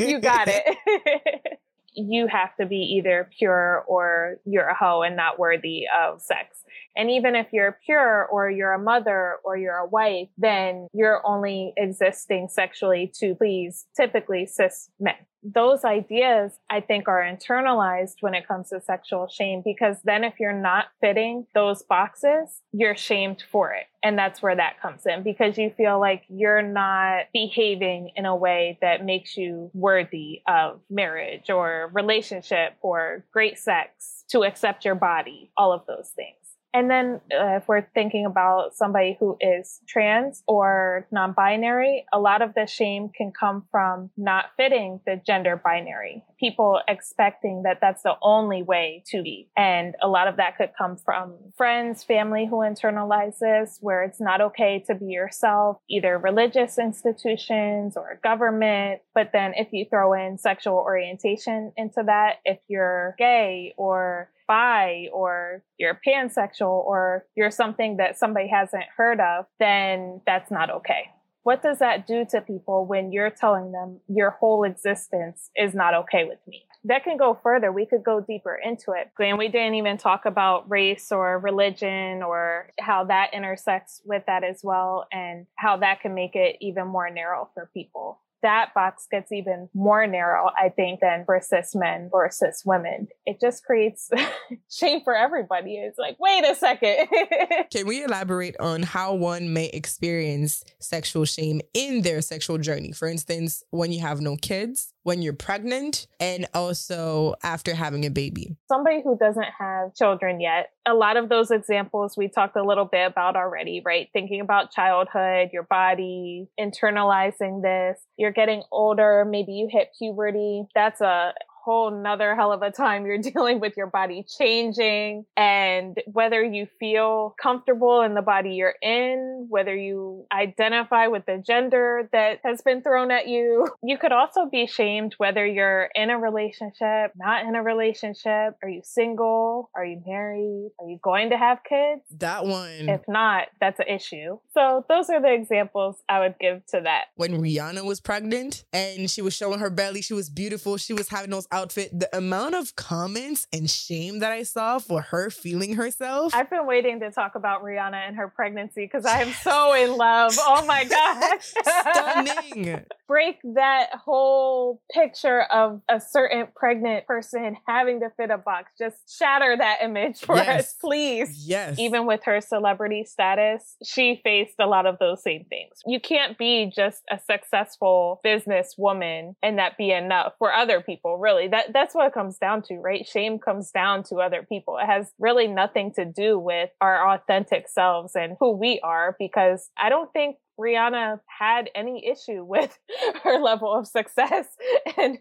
you 0.00 0.20
got 0.20 0.48
it. 0.48 1.58
you 1.94 2.26
have 2.26 2.54
to 2.56 2.66
be 2.66 2.76
either 2.76 3.30
pure 3.38 3.84
or 3.88 4.36
you're 4.44 4.68
a 4.68 4.74
hoe 4.74 5.02
and 5.02 5.16
not 5.16 5.38
worthy 5.38 5.84
of 6.02 6.20
sex. 6.20 6.58
And 6.96 7.10
even 7.10 7.34
if 7.34 7.48
you're 7.52 7.78
pure 7.84 8.26
or 8.26 8.50
you're 8.50 8.72
a 8.72 8.78
mother 8.78 9.36
or 9.44 9.56
you're 9.56 9.76
a 9.76 9.86
wife, 9.86 10.28
then 10.36 10.88
you're 10.92 11.26
only 11.26 11.72
existing 11.76 12.48
sexually 12.50 13.12
to 13.18 13.34
please 13.34 13.86
typically 13.96 14.46
cis 14.46 14.90
men. 14.98 15.14
Those 15.42 15.84
ideas, 15.84 16.52
I 16.68 16.80
think, 16.80 17.08
are 17.08 17.22
internalized 17.22 18.16
when 18.20 18.34
it 18.34 18.46
comes 18.46 18.70
to 18.70 18.80
sexual 18.80 19.28
shame 19.28 19.62
because 19.64 19.96
then 20.04 20.24
if 20.24 20.34
you're 20.38 20.52
not 20.52 20.86
fitting 21.00 21.46
those 21.54 21.82
boxes, 21.82 22.60
you're 22.72 22.96
shamed 22.96 23.42
for 23.50 23.72
it. 23.72 23.86
And 24.02 24.18
that's 24.18 24.42
where 24.42 24.56
that 24.56 24.80
comes 24.80 25.06
in 25.06 25.22
because 25.22 25.58
you 25.58 25.70
feel 25.76 25.98
like 25.98 26.24
you're 26.28 26.62
not 26.62 27.26
behaving 27.32 28.12
in 28.16 28.26
a 28.26 28.36
way 28.36 28.78
that 28.80 29.04
makes 29.04 29.36
you 29.36 29.70
worthy 29.74 30.42
of 30.46 30.80
marriage 30.90 31.50
or 31.50 31.90
relationship 31.92 32.74
or 32.82 33.24
great 33.32 33.58
sex 33.58 34.24
to 34.30 34.44
accept 34.44 34.84
your 34.84 34.94
body, 34.94 35.50
all 35.56 35.72
of 35.72 35.86
those 35.86 36.10
things. 36.14 36.39
And 36.72 36.90
then 36.90 37.20
uh, 37.32 37.56
if 37.56 37.68
we're 37.68 37.86
thinking 37.94 38.26
about 38.26 38.74
somebody 38.74 39.16
who 39.18 39.36
is 39.40 39.80
trans 39.88 40.42
or 40.46 41.06
non 41.10 41.32
binary, 41.32 42.04
a 42.12 42.20
lot 42.20 42.42
of 42.42 42.54
the 42.54 42.66
shame 42.66 43.08
can 43.08 43.32
come 43.32 43.64
from 43.70 44.10
not 44.16 44.46
fitting 44.56 45.00
the 45.04 45.20
gender 45.26 45.60
binary. 45.62 46.24
People 46.38 46.80
expecting 46.86 47.64
that 47.64 47.78
that's 47.80 48.02
the 48.02 48.14
only 48.22 48.62
way 48.62 49.02
to 49.08 49.22
be. 49.22 49.48
And 49.56 49.94
a 50.00 50.08
lot 50.08 50.28
of 50.28 50.36
that 50.36 50.56
could 50.56 50.70
come 50.78 50.96
from 50.96 51.34
friends, 51.56 52.04
family 52.04 52.46
who 52.46 52.56
internalize 52.56 53.38
this, 53.40 53.78
where 53.80 54.04
it's 54.04 54.20
not 54.20 54.40
okay 54.40 54.84
to 54.86 54.94
be 54.94 55.06
yourself, 55.06 55.78
either 55.88 56.18
religious 56.18 56.78
institutions 56.78 57.96
or 57.96 58.20
government. 58.22 59.00
But 59.14 59.30
then 59.32 59.54
if 59.56 59.68
you 59.72 59.86
throw 59.90 60.12
in 60.12 60.38
sexual 60.38 60.76
orientation 60.76 61.72
into 61.76 62.02
that, 62.06 62.36
if 62.44 62.58
you're 62.68 63.14
gay 63.18 63.74
or 63.76 64.30
bi 64.50 65.06
or 65.12 65.62
you're 65.78 66.00
pansexual 66.04 66.84
or 66.84 67.24
you're 67.36 67.52
something 67.52 67.98
that 67.98 68.18
somebody 68.18 68.48
hasn't 68.48 68.82
heard 68.96 69.20
of, 69.20 69.44
then 69.60 70.20
that's 70.26 70.50
not 70.50 70.70
okay. 70.70 71.04
What 71.44 71.62
does 71.62 71.78
that 71.78 72.04
do 72.04 72.26
to 72.32 72.40
people 72.40 72.84
when 72.84 73.12
you're 73.12 73.30
telling 73.30 73.70
them 73.70 74.00
your 74.08 74.30
whole 74.30 74.64
existence 74.64 75.50
is 75.56 75.72
not 75.72 75.94
okay 75.94 76.24
with 76.24 76.38
me? 76.48 76.64
That 76.84 77.04
can 77.04 77.16
go 77.16 77.38
further. 77.40 77.70
We 77.70 77.86
could 77.86 78.02
go 78.02 78.20
deeper 78.20 78.58
into 78.60 78.90
it. 78.90 79.12
And 79.20 79.38
we 79.38 79.46
didn't 79.46 79.74
even 79.74 79.98
talk 79.98 80.26
about 80.26 80.68
race 80.68 81.12
or 81.12 81.38
religion 81.38 82.24
or 82.24 82.70
how 82.80 83.04
that 83.04 83.30
intersects 83.32 84.02
with 84.04 84.24
that 84.26 84.42
as 84.42 84.62
well 84.64 85.06
and 85.12 85.46
how 85.54 85.76
that 85.76 86.00
can 86.00 86.12
make 86.12 86.34
it 86.34 86.56
even 86.60 86.88
more 86.88 87.08
narrow 87.08 87.48
for 87.54 87.70
people 87.72 88.18
that 88.42 88.72
box 88.74 89.06
gets 89.10 89.32
even 89.32 89.68
more 89.74 90.06
narrow, 90.06 90.50
I 90.56 90.68
think, 90.70 91.00
than 91.00 91.24
cis 91.40 91.74
men 91.74 92.08
cis 92.30 92.62
women. 92.64 93.08
It 93.26 93.40
just 93.40 93.64
creates 93.64 94.10
shame 94.70 95.00
for 95.02 95.14
everybody. 95.14 95.76
It's 95.76 95.98
like, 95.98 96.16
wait 96.18 96.44
a 96.44 96.54
second. 96.54 97.08
Can 97.72 97.86
we 97.86 98.04
elaborate 98.04 98.56
on 98.58 98.82
how 98.82 99.14
one 99.14 99.52
may 99.52 99.66
experience 99.66 100.64
sexual 100.78 101.24
shame 101.24 101.60
in 101.74 102.02
their 102.02 102.20
sexual 102.22 102.58
journey? 102.58 102.92
For 102.92 103.08
instance, 103.08 103.62
when 103.70 103.92
you 103.92 104.00
have 104.00 104.20
no 104.20 104.36
kids, 104.36 104.92
when 105.02 105.22
you're 105.22 105.32
pregnant, 105.32 106.06
and 106.18 106.46
also 106.54 107.34
after 107.42 107.74
having 107.74 108.04
a 108.04 108.10
baby. 108.10 108.56
Somebody 108.68 109.02
who 109.02 109.16
doesn't 109.16 109.46
have 109.58 109.94
children 109.94 110.40
yet, 110.40 110.70
a 110.86 110.94
lot 110.94 111.16
of 111.16 111.28
those 111.28 111.50
examples 111.50 112.16
we 112.16 112.28
talked 112.28 112.56
a 112.56 112.64
little 112.64 112.84
bit 112.84 113.06
about 113.06 113.36
already, 113.36 113.82
right? 113.84 114.08
Thinking 114.12 114.40
about 114.40 114.72
childhood, 114.72 115.50
your 115.52 115.62
body, 115.64 116.48
internalizing 116.58 117.62
this, 117.62 118.00
you're 118.16 118.32
getting 118.32 118.62
older, 118.70 119.24
maybe 119.28 119.52
you 119.52 119.68
hit 119.70 119.88
puberty. 119.98 120.64
That's 120.74 121.00
a 121.00 121.32
whole 121.62 121.90
nother 121.90 122.34
hell 122.34 122.52
of 122.52 122.62
a 122.62 122.70
time 122.70 123.06
you're 123.06 123.18
dealing 123.32 123.60
with 123.60 123.76
your 123.76 123.86
body 123.86 124.24
changing 124.38 125.24
and 125.36 125.98
whether 126.06 126.42
you 126.42 126.66
feel 126.78 127.34
comfortable 127.40 128.02
in 128.02 128.14
the 128.14 128.22
body 128.22 128.54
you're 128.54 128.74
in, 128.82 129.46
whether 129.48 129.74
you 129.74 130.26
identify 130.32 131.06
with 131.06 131.26
the 131.26 131.42
gender 131.44 132.08
that 132.12 132.40
has 132.44 132.60
been 132.62 132.82
thrown 132.82 133.10
at 133.10 133.28
you. 133.28 133.68
You 133.82 133.98
could 133.98 134.12
also 134.12 134.46
be 134.46 134.66
shamed 134.66 135.14
whether 135.18 135.44
you're 135.44 135.88
in 135.94 136.10
a 136.10 136.18
relationship, 136.18 137.12
not 137.16 137.44
in 137.44 137.56
a 137.56 137.62
relationship. 137.62 138.56
Are 138.62 138.68
you 138.68 138.82
single? 138.84 139.70
Are 139.74 139.84
you 139.84 140.00
married? 140.06 140.70
Are 140.78 140.88
you 140.88 140.98
going 141.02 141.30
to 141.30 141.36
have 141.36 141.58
kids? 141.68 142.02
That 142.18 142.44
one. 142.44 142.88
If 142.88 143.00
not, 143.08 143.48
that's 143.60 143.80
an 143.80 143.88
issue. 143.88 144.38
So 144.54 144.84
those 144.88 145.10
are 145.10 145.20
the 145.20 145.32
examples 145.32 145.96
I 146.08 146.20
would 146.20 146.36
give 146.38 146.64
to 146.66 146.82
that. 146.82 147.06
When 147.16 147.40
Rihanna 147.40 147.84
was 147.84 148.00
pregnant 148.00 148.64
and 148.72 149.10
she 149.10 149.22
was 149.22 149.34
showing 149.34 149.58
her 149.58 149.70
belly, 149.70 150.02
she 150.02 150.14
was 150.14 150.30
beautiful. 150.30 150.76
She 150.76 150.92
was 150.92 151.08
having 151.08 151.30
those 151.30 151.48
outfit, 151.60 151.90
the 151.98 152.14
amount 152.16 152.54
of 152.54 152.74
comments 152.74 153.46
and 153.52 153.68
shame 153.68 154.20
that 154.20 154.32
I 154.32 154.42
saw 154.44 154.78
for 154.78 155.02
her 155.02 155.30
feeling 155.30 155.74
herself. 155.74 156.34
I've 156.34 156.48
been 156.48 156.66
waiting 156.66 157.00
to 157.00 157.10
talk 157.10 157.34
about 157.34 157.62
Rihanna 157.62 158.08
and 158.08 158.16
her 158.16 158.28
pregnancy 158.28 158.84
because 158.84 159.04
I 159.04 159.22
am 159.22 159.32
so 159.42 159.74
in 159.74 159.96
love. 159.96 160.34
Oh 160.38 160.64
my 160.64 160.84
God. 160.90 161.40
Stunning. 161.40 162.84
Break 163.08 163.38
that 163.54 163.90
whole 163.92 164.80
picture 164.92 165.42
of 165.42 165.82
a 165.88 166.00
certain 166.00 166.46
pregnant 166.54 167.06
person 167.06 167.56
having 167.66 168.00
to 168.00 168.10
fit 168.16 168.30
a 168.30 168.38
box. 168.38 168.72
Just 168.78 169.18
shatter 169.18 169.56
that 169.56 169.78
image 169.82 170.20
for 170.20 170.36
yes. 170.36 170.60
us, 170.60 170.74
please. 170.80 171.44
Yes. 171.46 171.78
Even 171.78 172.06
with 172.06 172.22
her 172.24 172.40
celebrity 172.40 173.04
status, 173.04 173.76
she 173.84 174.20
faced 174.22 174.54
a 174.60 174.66
lot 174.66 174.86
of 174.86 174.98
those 174.98 175.22
same 175.22 175.44
things. 175.44 175.80
You 175.86 176.00
can't 176.00 176.38
be 176.38 176.72
just 176.74 177.02
a 177.10 177.18
successful 177.18 178.20
businesswoman 178.24 179.34
and 179.42 179.58
that 179.58 179.76
be 179.76 179.90
enough 179.90 180.34
for 180.38 180.52
other 180.52 180.80
people, 180.80 181.18
really 181.18 181.39
really 181.40 181.50
that 181.50 181.72
that's 181.72 181.94
what 181.94 182.06
it 182.06 182.14
comes 182.14 182.38
down 182.38 182.62
to 182.62 182.78
right? 182.78 183.06
Shame 183.06 183.38
comes 183.38 183.70
down 183.70 184.02
to 184.04 184.16
other 184.16 184.44
people. 184.48 184.78
It 184.78 184.86
has 184.86 185.12
really 185.18 185.46
nothing 185.46 185.92
to 185.94 186.04
do 186.04 186.38
with 186.38 186.70
our 186.80 187.14
authentic 187.14 187.68
selves 187.68 188.14
and 188.14 188.36
who 188.40 188.52
we 188.52 188.80
are 188.82 189.16
because 189.18 189.70
i 189.76 189.88
don't 189.88 190.12
think 190.12 190.36
Rihanna 190.60 191.20
had 191.26 191.70
any 191.74 192.06
issue 192.06 192.44
with 192.44 192.78
her 193.24 193.38
level 193.38 193.72
of 193.72 193.86
success 193.86 194.46
and 194.98 195.18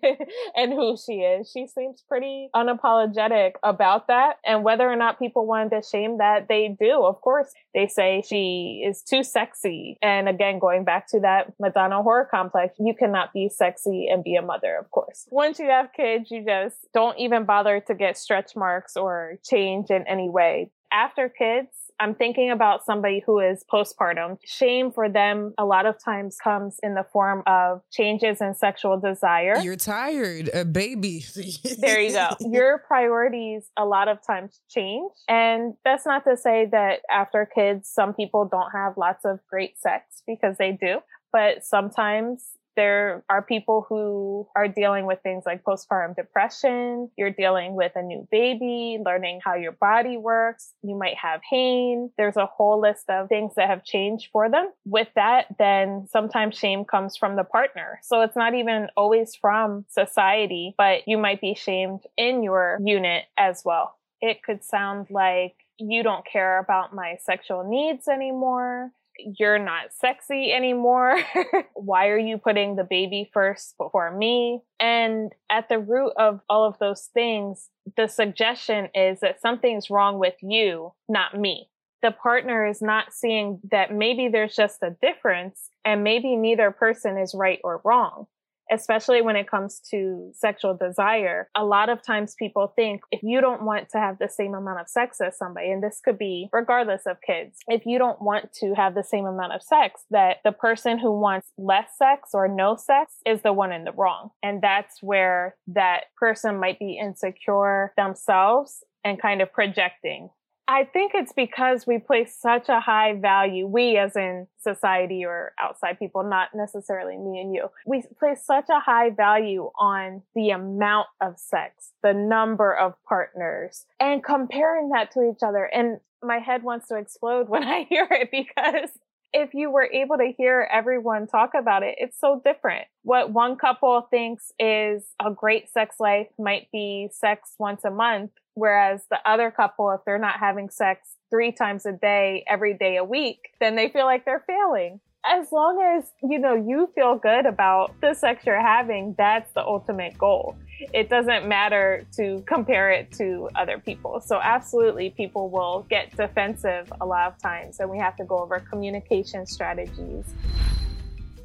and 0.56 0.74
who 0.74 0.98
she 0.98 1.22
is. 1.22 1.50
She 1.52 1.68
seems 1.68 2.04
pretty 2.08 2.50
unapologetic 2.56 3.54
about 3.64 4.08
that. 4.08 4.38
And 4.46 4.64
whether 4.64 4.90
or 4.90 4.96
not 4.96 5.20
people 5.20 5.46
wanted 5.46 5.82
to 5.82 5.88
shame 5.90 6.18
that, 6.18 6.48
they 6.48 6.76
do. 6.80 7.04
Of 7.04 7.22
course, 7.22 7.52
they 7.74 7.88
say 7.88 8.24
she 8.28 8.84
is 8.86 9.02
too 9.02 9.24
sexy. 9.24 9.98
And 10.02 10.28
again, 10.28 10.60
going 10.60 10.84
back 10.84 11.08
to 11.10 11.20
that 11.22 11.54
Madonna 11.60 12.04
whore 12.04 12.30
complex, 12.30 12.76
you 12.80 12.94
cannot 12.94 13.34
be 13.34 13.50
sexy 13.50 14.08
and 14.12 14.24
be 14.24 14.36
a 14.36 14.42
mother, 14.42 14.78
of 14.78 14.92
course. 14.92 15.28
Once 15.30 15.60
you 15.60 15.70
have 15.70 15.94
kids, 15.94 16.30
you 16.32 16.44
just 16.44 16.76
don't 16.94 17.18
even 17.18 17.46
bother 17.46 17.80
to 17.88 17.96
get 17.96 18.18
stretch 18.18 18.56
marks 18.56 18.98
or 18.98 19.38
change 19.44 19.90
in 19.90 20.06
any 20.08 20.30
way. 20.30 20.72
After 20.92 21.30
kids, 21.30 21.70
I'm 22.00 22.16
thinking 22.16 22.50
about 22.52 22.86
somebody 22.86 23.22
who 23.26 23.40
is 23.40 23.64
postpartum. 23.72 24.38
Shame 24.46 24.92
for 24.92 25.10
them 25.10 25.54
a 25.58 25.66
lot 25.66 25.86
of 25.86 25.96
times 26.04 26.38
comes 26.42 26.78
in 26.82 26.96
the 26.96 27.06
form 27.12 27.44
of 27.46 27.82
changes 27.92 28.40
in 28.42 28.56
sexual 28.56 29.00
desire. 29.00 29.58
You're 29.58 29.76
tired, 29.76 30.50
a 30.54 30.64
baby. 30.66 31.26
there 31.80 32.00
you 32.00 32.12
go. 32.12 32.30
Your 32.40 32.80
priorities 32.80 33.70
a 33.78 33.86
lot 33.86 34.08
of 34.08 34.26
times 34.26 34.62
change. 34.70 35.12
And 35.28 35.74
that's 35.84 36.06
not 36.06 36.24
to 36.26 36.38
say 36.38 36.68
that 36.72 37.02
after 37.12 37.46
kids, 37.54 37.90
some 37.90 38.14
people 38.14 38.48
don't 38.50 38.72
have 38.72 38.94
lots 38.98 39.26
of 39.26 39.40
great 39.50 39.78
sex 39.80 40.24
because 40.26 40.58
they 40.58 40.72
do. 40.72 41.00
But 41.32 41.66
sometimes 41.66 42.46
there 42.80 43.26
are 43.30 43.42
people 43.42 43.86
who 43.90 44.48
are 44.56 44.70
dealing 44.70 45.06
with 45.06 45.20
things 45.22 45.44
like 45.46 45.66
postpartum 45.66 46.16
depression. 46.16 47.10
You're 47.18 47.30
dealing 47.30 47.76
with 47.76 47.92
a 47.96 48.02
new 48.02 48.26
baby, 48.32 48.98
learning 49.06 49.42
how 49.44 49.56
your 49.56 49.74
body 49.74 50.16
works. 50.16 50.72
You 50.82 50.98
might 50.98 51.18
have 51.18 51.42
pain. 51.50 52.10
There's 52.18 52.38
a 52.38 52.46
whole 52.46 52.80
list 52.80 53.10
of 53.10 53.28
things 53.28 53.56
that 53.58 53.68
have 53.68 53.84
changed 53.84 54.30
for 54.32 54.50
them. 54.50 54.72
With 54.86 55.10
that, 55.16 55.48
then 55.58 56.08
sometimes 56.10 56.58
shame 56.58 56.86
comes 56.86 57.18
from 57.18 57.36
the 57.36 57.44
partner. 57.44 58.00
So 58.02 58.22
it's 58.22 58.38
not 58.38 58.54
even 58.56 58.88
always 58.96 59.36
from 59.36 59.84
society, 59.90 60.74
but 60.78 61.06
you 61.06 61.18
might 61.18 61.42
be 61.42 61.56
shamed 61.56 62.04
in 62.16 62.44
your 62.44 62.78
unit 62.82 63.26
as 63.38 63.64
well. 63.66 63.98
It 64.22 64.42
could 64.42 64.64
sound 64.64 65.08
like 65.10 65.56
you 65.78 66.02
don't 66.02 66.26
care 66.26 66.60
about 66.60 66.96
my 66.96 67.18
sexual 67.26 67.70
needs 67.70 68.08
anymore 68.08 68.92
you're 69.38 69.60
not 69.60 69.94
sexy 69.94 70.52
anymore. 70.52 71.20
Why 71.74 72.08
are 72.08 72.18
you 72.18 72.38
putting 72.38 72.76
the 72.76 72.84
baby 72.84 73.30
first 73.34 73.76
before 73.78 74.16
me? 74.16 74.62
And 74.80 75.32
at 75.50 75.70
the 75.70 75.80
root 75.80 76.14
of 76.18 76.42
all 76.50 76.66
of 76.66 76.80
those 76.80 77.10
things, 77.14 77.70
the 77.98 78.08
suggestion 78.08 78.90
is 78.94 79.20
that 79.22 79.42
something's 79.42 79.90
wrong 79.90 80.20
with 80.20 80.36
you, 80.42 80.94
not 81.08 81.40
me. 81.40 81.70
The 82.02 82.12
partner 82.12 82.66
is 82.66 82.82
not 82.82 83.14
seeing 83.14 83.60
that 83.72 83.94
maybe 83.94 84.30
there's 84.30 84.56
just 84.56 84.82
a 84.82 84.96
difference 85.02 85.70
and 85.84 86.04
maybe 86.04 86.36
neither 86.36 86.72
person 86.72 87.18
is 87.18 87.36
right 87.36 87.60
or 87.64 87.82
wrong. 87.84 88.28
Especially 88.72 89.22
when 89.22 89.36
it 89.36 89.50
comes 89.50 89.82
to 89.92 90.32
sexual 90.34 90.76
desire. 90.76 91.50
A 91.56 91.66
lot 91.66 91.90
of 91.90 92.02
times 92.02 92.36
people 92.38 92.74
think 92.76 93.02
if 93.12 93.22
you 93.24 93.42
don't 93.42 93.64
want 93.64 93.90
to 93.90 94.00
have 94.00 94.20
the 94.20 94.30
same 94.30 94.54
amount 94.54 94.80
of 94.80 94.88
sex 94.88 95.20
as 95.22 95.38
somebody, 95.38 95.72
and 95.72 95.84
this 95.84 96.02
could 96.04 96.18
be 96.18 96.50
regardless 96.52 97.04
of 97.06 97.18
kids, 97.26 97.58
if 97.68 97.86
you 97.86 97.98
don't 97.98 98.22
want 98.22 98.54
to 98.54 98.74
have 98.74 98.96
the 98.96 99.04
same 99.04 99.26
amount 99.26 99.54
of 99.54 99.62
sex, 99.62 100.02
that 100.12 100.38
the 100.44 100.52
person 100.52 100.98
who 101.00 101.20
wants 101.20 101.52
less 101.58 101.90
sex 101.98 102.30
or 102.34 102.48
no 102.48 102.76
sex 102.76 103.14
is 103.26 103.42
the 103.42 103.54
one 103.54 103.72
in 103.72 103.84
the 103.84 103.92
wrong. 103.92 104.30
And 104.44 104.62
that's 104.62 105.02
where 105.02 105.56
that 105.68 106.06
person 106.18 106.60
might 106.60 106.80
be 106.80 106.98
insecure 106.98 107.94
themselves 107.98 108.84
and 109.04 109.22
kind 109.22 109.42
of 109.42 109.52
projecting 109.52 110.30
I 110.70 110.84
think 110.84 111.14
it's 111.16 111.34
because 111.34 111.88
we 111.88 111.98
place 111.98 112.38
such 112.40 112.70
a 112.70 112.80
high 112.80 113.16
value, 113.20 113.66
we 113.66 113.98
as 113.98 114.16
in 114.16 114.46
society 114.60 115.26
or 115.26 115.54
outside 115.60 115.98
people, 115.98 116.22
not 116.22 116.50
necessarily 116.54 117.18
me 117.18 117.40
and 117.40 117.56
you, 117.56 117.70
we 117.88 118.04
place 118.20 118.46
such 118.46 118.66
a 118.70 118.80
high 118.80 119.10
value 119.10 119.72
on 119.80 120.22
the 120.36 120.52
amount 120.52 121.08
of 121.22 121.40
sex, 121.40 121.94
the 122.04 122.14
number 122.14 122.72
of 122.72 122.94
partners, 123.08 123.86
and 124.00 124.24
comparing 124.24 124.90
that 124.90 125.10
to 125.14 125.32
each 125.32 125.42
other. 125.42 125.64
And 125.66 126.02
my 126.22 126.38
head 126.38 126.62
wants 126.62 126.88
to 126.90 126.98
explode 126.98 127.50
when 127.50 127.64
I 127.68 127.88
hear 127.90 128.08
it 128.12 128.30
because 128.30 128.92
if 129.34 129.56
you 129.56 129.72
were 129.72 129.90
able 129.92 130.18
to 130.18 130.32
hear 130.38 130.70
everyone 130.72 131.26
talk 131.26 131.52
about 131.60 131.82
it, 131.82 131.96
it's 131.98 132.20
so 132.20 132.44
different. 132.46 132.86
What 133.02 133.34
one 133.34 133.58
couple 133.58 134.08
thinks 134.12 134.52
is 134.60 135.04
a 135.20 135.32
great 135.32 135.72
sex 135.72 135.96
life 136.00 136.28
might 136.38 136.68
be 136.72 137.10
sex 137.12 137.56
once 137.58 137.84
a 137.84 137.92
month 137.92 138.32
Whereas 138.54 139.02
the 139.10 139.20
other 139.26 139.52
couple, 139.52 139.92
if 139.92 140.02
they're 140.06 140.18
not 140.18 140.40
having 140.40 140.70
sex 140.70 141.16
three 141.30 141.52
times 141.52 141.86
a 141.86 141.92
day, 141.92 142.44
every 142.48 142.74
day 142.74 142.98
a 142.98 143.04
week, 143.04 143.40
then 143.60 143.76
they 143.76 143.90
feel 143.90 144.06
like 144.06 144.26
they're 144.26 144.44
failing. 144.46 145.00
As 145.26 145.52
long 145.52 145.82
as, 145.98 146.12
you 146.24 146.40
know, 146.40 146.56
you 146.56 146.90
feel 146.96 147.16
good 147.16 147.46
about 147.46 147.94
the 148.02 148.14
sex 148.14 148.46
you're 148.46 148.62
having, 148.62 149.16
that's 149.18 149.52
the 149.54 149.62
ultimate 149.62 150.18
goal. 150.18 150.56
It 150.94 151.10
doesn't 151.10 151.46
matter 151.46 152.06
to 152.16 152.42
compare 152.48 152.90
it 152.92 153.12
to 153.14 153.50
other 153.56 153.80
people. 153.80 154.22
So 154.22 154.40
absolutely 154.42 155.10
people 155.10 155.50
will 155.50 155.86
get 155.90 156.16
defensive 156.16 156.92
a 157.02 157.06
lot 157.06 157.28
of 157.28 157.42
times 157.42 157.82
and 157.82 157.90
we 157.90 157.98
have 157.98 158.16
to 158.16 158.24
go 158.24 158.38
over 158.38 158.60
communication 158.60 159.46
strategies. 159.46 160.26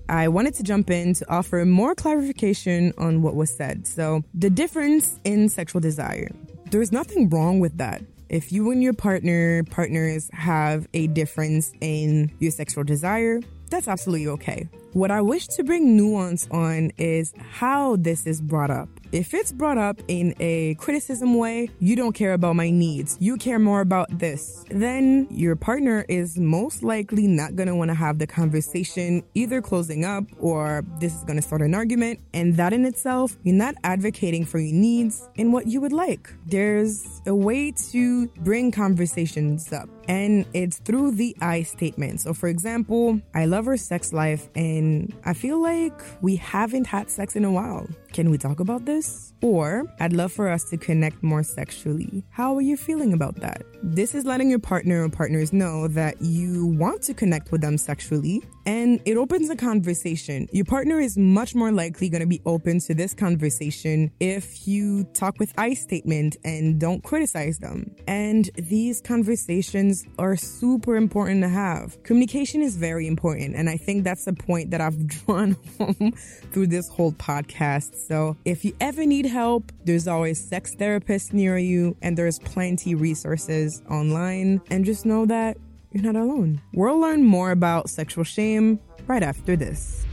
I 0.08 0.28
wanted 0.28 0.54
to 0.54 0.62
jump 0.62 0.90
in 0.90 1.14
to 1.14 1.32
offer 1.32 1.64
more 1.64 1.94
clarification 1.94 2.92
on 2.98 3.22
what 3.22 3.34
was 3.34 3.50
said. 3.50 3.86
So, 3.86 4.22
the 4.34 4.50
difference 4.50 5.18
in 5.24 5.48
sexual 5.48 5.80
desire. 5.80 6.30
There's 6.70 6.92
nothing 6.92 7.28
wrong 7.28 7.60
with 7.60 7.76
that. 7.78 8.02
If 8.28 8.52
you 8.52 8.70
and 8.70 8.82
your 8.82 8.94
partner, 8.94 9.62
partners 9.64 10.28
have 10.32 10.88
a 10.94 11.06
difference 11.08 11.72
in 11.80 12.32
your 12.40 12.50
sexual 12.50 12.82
desire, 12.82 13.40
that's 13.70 13.86
absolutely 13.86 14.28
okay. 14.28 14.68
What 14.94 15.10
I 15.10 15.22
wish 15.22 15.48
to 15.48 15.64
bring 15.64 15.96
nuance 15.96 16.46
on 16.52 16.92
is 16.98 17.34
how 17.36 17.96
this 17.96 18.28
is 18.28 18.40
brought 18.40 18.70
up. 18.70 18.88
If 19.10 19.34
it's 19.34 19.50
brought 19.50 19.76
up 19.76 20.00
in 20.06 20.36
a 20.38 20.74
criticism 20.76 21.36
way, 21.36 21.68
you 21.80 21.96
don't 21.96 22.12
care 22.12 22.32
about 22.32 22.54
my 22.54 22.70
needs, 22.70 23.16
you 23.20 23.36
care 23.36 23.58
more 23.58 23.80
about 23.80 24.18
this, 24.18 24.64
then 24.70 25.26
your 25.30 25.56
partner 25.56 26.04
is 26.08 26.38
most 26.38 26.84
likely 26.84 27.26
not 27.26 27.56
going 27.56 27.66
to 27.66 27.74
want 27.74 27.90
to 27.90 27.94
have 27.94 28.20
the 28.20 28.26
conversation, 28.26 29.24
either 29.34 29.60
closing 29.60 30.04
up 30.04 30.24
or 30.38 30.84
this 31.00 31.12
is 31.12 31.24
going 31.24 31.36
to 31.36 31.42
start 31.42 31.62
an 31.62 31.74
argument. 31.74 32.20
And 32.32 32.56
that 32.56 32.72
in 32.72 32.84
itself, 32.84 33.36
you're 33.42 33.54
not 33.54 33.74
advocating 33.82 34.44
for 34.44 34.60
your 34.60 34.74
needs 34.74 35.28
and 35.38 35.52
what 35.52 35.66
you 35.66 35.80
would 35.80 35.92
like. 35.92 36.32
There's 36.46 37.20
a 37.26 37.34
way 37.34 37.72
to 37.90 38.28
bring 38.42 38.70
conversations 38.70 39.72
up 39.72 39.88
and 40.08 40.44
it's 40.52 40.78
through 40.78 41.12
the 41.12 41.36
I 41.40 41.62
statement. 41.62 42.20
So, 42.20 42.34
for 42.34 42.48
example, 42.48 43.20
I 43.34 43.46
love 43.46 43.66
her 43.66 43.76
sex 43.76 44.12
life 44.12 44.48
and 44.54 44.83
I 45.24 45.34
feel 45.34 45.60
like 45.60 45.98
we 46.20 46.36
haven't 46.36 46.86
had 46.86 47.10
sex 47.10 47.36
in 47.36 47.44
a 47.44 47.52
while. 47.52 47.88
Can 48.14 48.30
we 48.30 48.38
talk 48.38 48.60
about 48.60 48.84
this? 48.84 49.32
Or 49.42 49.92
I'd 49.98 50.12
love 50.12 50.30
for 50.30 50.48
us 50.48 50.62
to 50.70 50.76
connect 50.76 51.20
more 51.24 51.42
sexually. 51.42 52.22
How 52.30 52.54
are 52.54 52.60
you 52.60 52.76
feeling 52.76 53.12
about 53.12 53.34
that? 53.40 53.64
This 53.82 54.14
is 54.14 54.24
letting 54.24 54.48
your 54.48 54.60
partner 54.60 55.02
or 55.02 55.08
partners 55.08 55.52
know 55.52 55.88
that 55.88 56.22
you 56.22 56.66
want 56.66 57.02
to 57.02 57.12
connect 57.12 57.50
with 57.50 57.60
them 57.60 57.76
sexually 57.76 58.40
and 58.66 59.00
it 59.04 59.16
opens 59.16 59.50
a 59.50 59.56
conversation. 59.56 60.48
Your 60.52 60.64
partner 60.64 60.98
is 60.98 61.18
much 61.18 61.54
more 61.54 61.70
likely 61.70 62.08
going 62.08 62.22
to 62.22 62.26
be 62.26 62.40
open 62.46 62.80
to 62.80 62.94
this 62.94 63.12
conversation 63.12 64.10
if 64.20 64.66
you 64.66 65.04
talk 65.12 65.38
with 65.38 65.52
I 65.58 65.74
statement 65.74 66.36
and 66.44 66.80
don't 66.80 67.02
criticize 67.02 67.58
them. 67.58 67.94
And 68.06 68.48
these 68.56 69.00
conversations 69.00 70.06
are 70.18 70.36
super 70.36 70.96
important 70.96 71.42
to 71.42 71.48
have. 71.48 72.02
Communication 72.04 72.62
is 72.62 72.76
very 72.76 73.06
important. 73.06 73.54
And 73.54 73.68
I 73.68 73.76
think 73.76 74.04
that's 74.04 74.24
the 74.24 74.32
point 74.32 74.70
that 74.70 74.80
I've 74.80 75.06
drawn 75.26 75.56
home 75.78 76.12
through 76.52 76.68
this 76.68 76.88
whole 76.88 77.12
podcast. 77.12 78.03
So 78.06 78.36
if 78.44 78.66
you 78.66 78.76
ever 78.80 79.06
need 79.06 79.24
help, 79.24 79.72
there's 79.84 80.06
always 80.06 80.38
sex 80.38 80.74
therapists 80.74 81.32
near 81.32 81.56
you 81.56 81.96
and 82.02 82.18
there's 82.18 82.38
plenty 82.38 82.94
resources 82.94 83.82
online. 83.90 84.60
And 84.70 84.84
just 84.84 85.06
know 85.06 85.24
that 85.26 85.56
you're 85.90 86.02
not 86.02 86.20
alone. 86.20 86.60
We'll 86.74 86.98
learn 86.98 87.22
more 87.22 87.50
about 87.50 87.88
sexual 87.88 88.24
shame 88.24 88.78
right 89.06 89.22
after 89.22 89.56
this. 89.56 90.04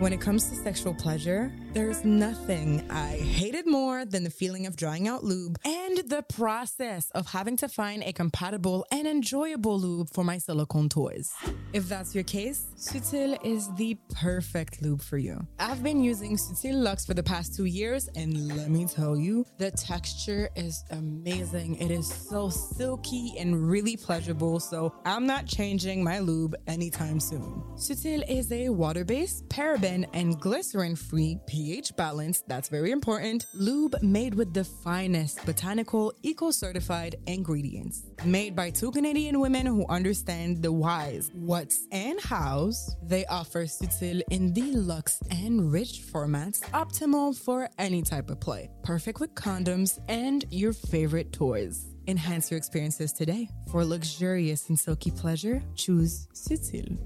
When 0.00 0.12
it 0.12 0.20
comes 0.20 0.48
to 0.48 0.56
sexual 0.56 0.94
pleasure, 0.94 1.52
there's 1.72 2.04
nothing 2.04 2.84
I 2.90 3.16
hated 3.16 3.66
more 3.66 4.04
than 4.04 4.24
the 4.24 4.30
feeling 4.30 4.66
of 4.66 4.76
drying 4.76 5.08
out 5.08 5.24
lube 5.24 5.58
and 5.64 5.98
the 6.08 6.22
process 6.22 7.08
of 7.10 7.26
having 7.26 7.56
to 7.58 7.68
find 7.68 8.02
a 8.02 8.12
compatible 8.12 8.84
and 8.90 9.06
enjoyable 9.06 9.80
lube 9.80 10.10
for 10.10 10.22
my 10.22 10.36
silicone 10.36 10.90
toys. 10.90 11.32
If 11.72 11.88
that's 11.88 12.14
your 12.14 12.24
case, 12.24 12.66
Sutil 12.76 13.38
is 13.42 13.72
the 13.76 13.96
perfect 14.14 14.82
lube 14.82 15.00
for 15.00 15.16
you. 15.16 15.46
I've 15.58 15.82
been 15.82 16.02
using 16.04 16.36
Sutil 16.36 16.74
Luxe 16.74 17.06
for 17.06 17.14
the 17.14 17.22
past 17.22 17.56
two 17.56 17.64
years, 17.64 18.08
and 18.16 18.54
let 18.54 18.68
me 18.68 18.86
tell 18.86 19.16
you, 19.16 19.46
the 19.56 19.70
texture 19.70 20.50
is 20.54 20.84
amazing. 20.90 21.76
It 21.76 21.90
is 21.90 22.06
so 22.06 22.50
silky 22.50 23.34
and 23.38 23.68
really 23.68 23.96
pleasurable, 23.96 24.60
so 24.60 24.92
I'm 25.06 25.26
not 25.26 25.46
changing 25.46 26.04
my 26.04 26.18
lube 26.18 26.54
anytime 26.66 27.18
soon. 27.18 27.62
Sutil 27.76 28.28
is 28.28 28.52
a 28.52 28.68
water 28.68 29.04
based, 29.04 29.48
paraben, 29.48 30.04
and 30.12 30.38
glycerin 30.38 30.96
free 30.96 31.38
pH 31.62 31.94
balance, 31.96 32.42
that's 32.48 32.68
very 32.68 32.90
important, 32.90 33.46
lube 33.54 33.94
made 34.02 34.34
with 34.34 34.52
the 34.52 34.64
finest 34.64 35.44
botanical, 35.46 36.12
eco 36.24 36.50
certified 36.50 37.14
ingredients. 37.28 38.02
Made 38.24 38.56
by 38.56 38.70
two 38.70 38.90
Canadian 38.90 39.38
women 39.38 39.66
who 39.66 39.86
understand 39.88 40.60
the 40.60 40.72
whys, 40.72 41.30
what's, 41.34 41.86
and 41.92 42.20
hows, 42.20 42.96
they 43.04 43.24
offer 43.26 43.64
Sutil 43.64 44.22
in 44.30 44.52
the 44.52 44.72
luxe 44.72 45.22
and 45.30 45.70
rich 45.70 46.02
formats, 46.12 46.60
optimal 46.72 47.32
for 47.32 47.68
any 47.78 48.02
type 48.02 48.28
of 48.28 48.40
play, 48.40 48.68
perfect 48.82 49.20
with 49.20 49.32
condoms 49.36 50.00
and 50.08 50.44
your 50.50 50.72
favorite 50.72 51.32
toys. 51.32 51.86
Enhance 52.08 52.50
your 52.50 52.58
experiences 52.58 53.12
today. 53.12 53.48
For 53.70 53.84
luxurious 53.84 54.68
and 54.68 54.76
silky 54.76 55.12
pleasure, 55.12 55.62
choose 55.76 56.26
Sutil 56.34 56.98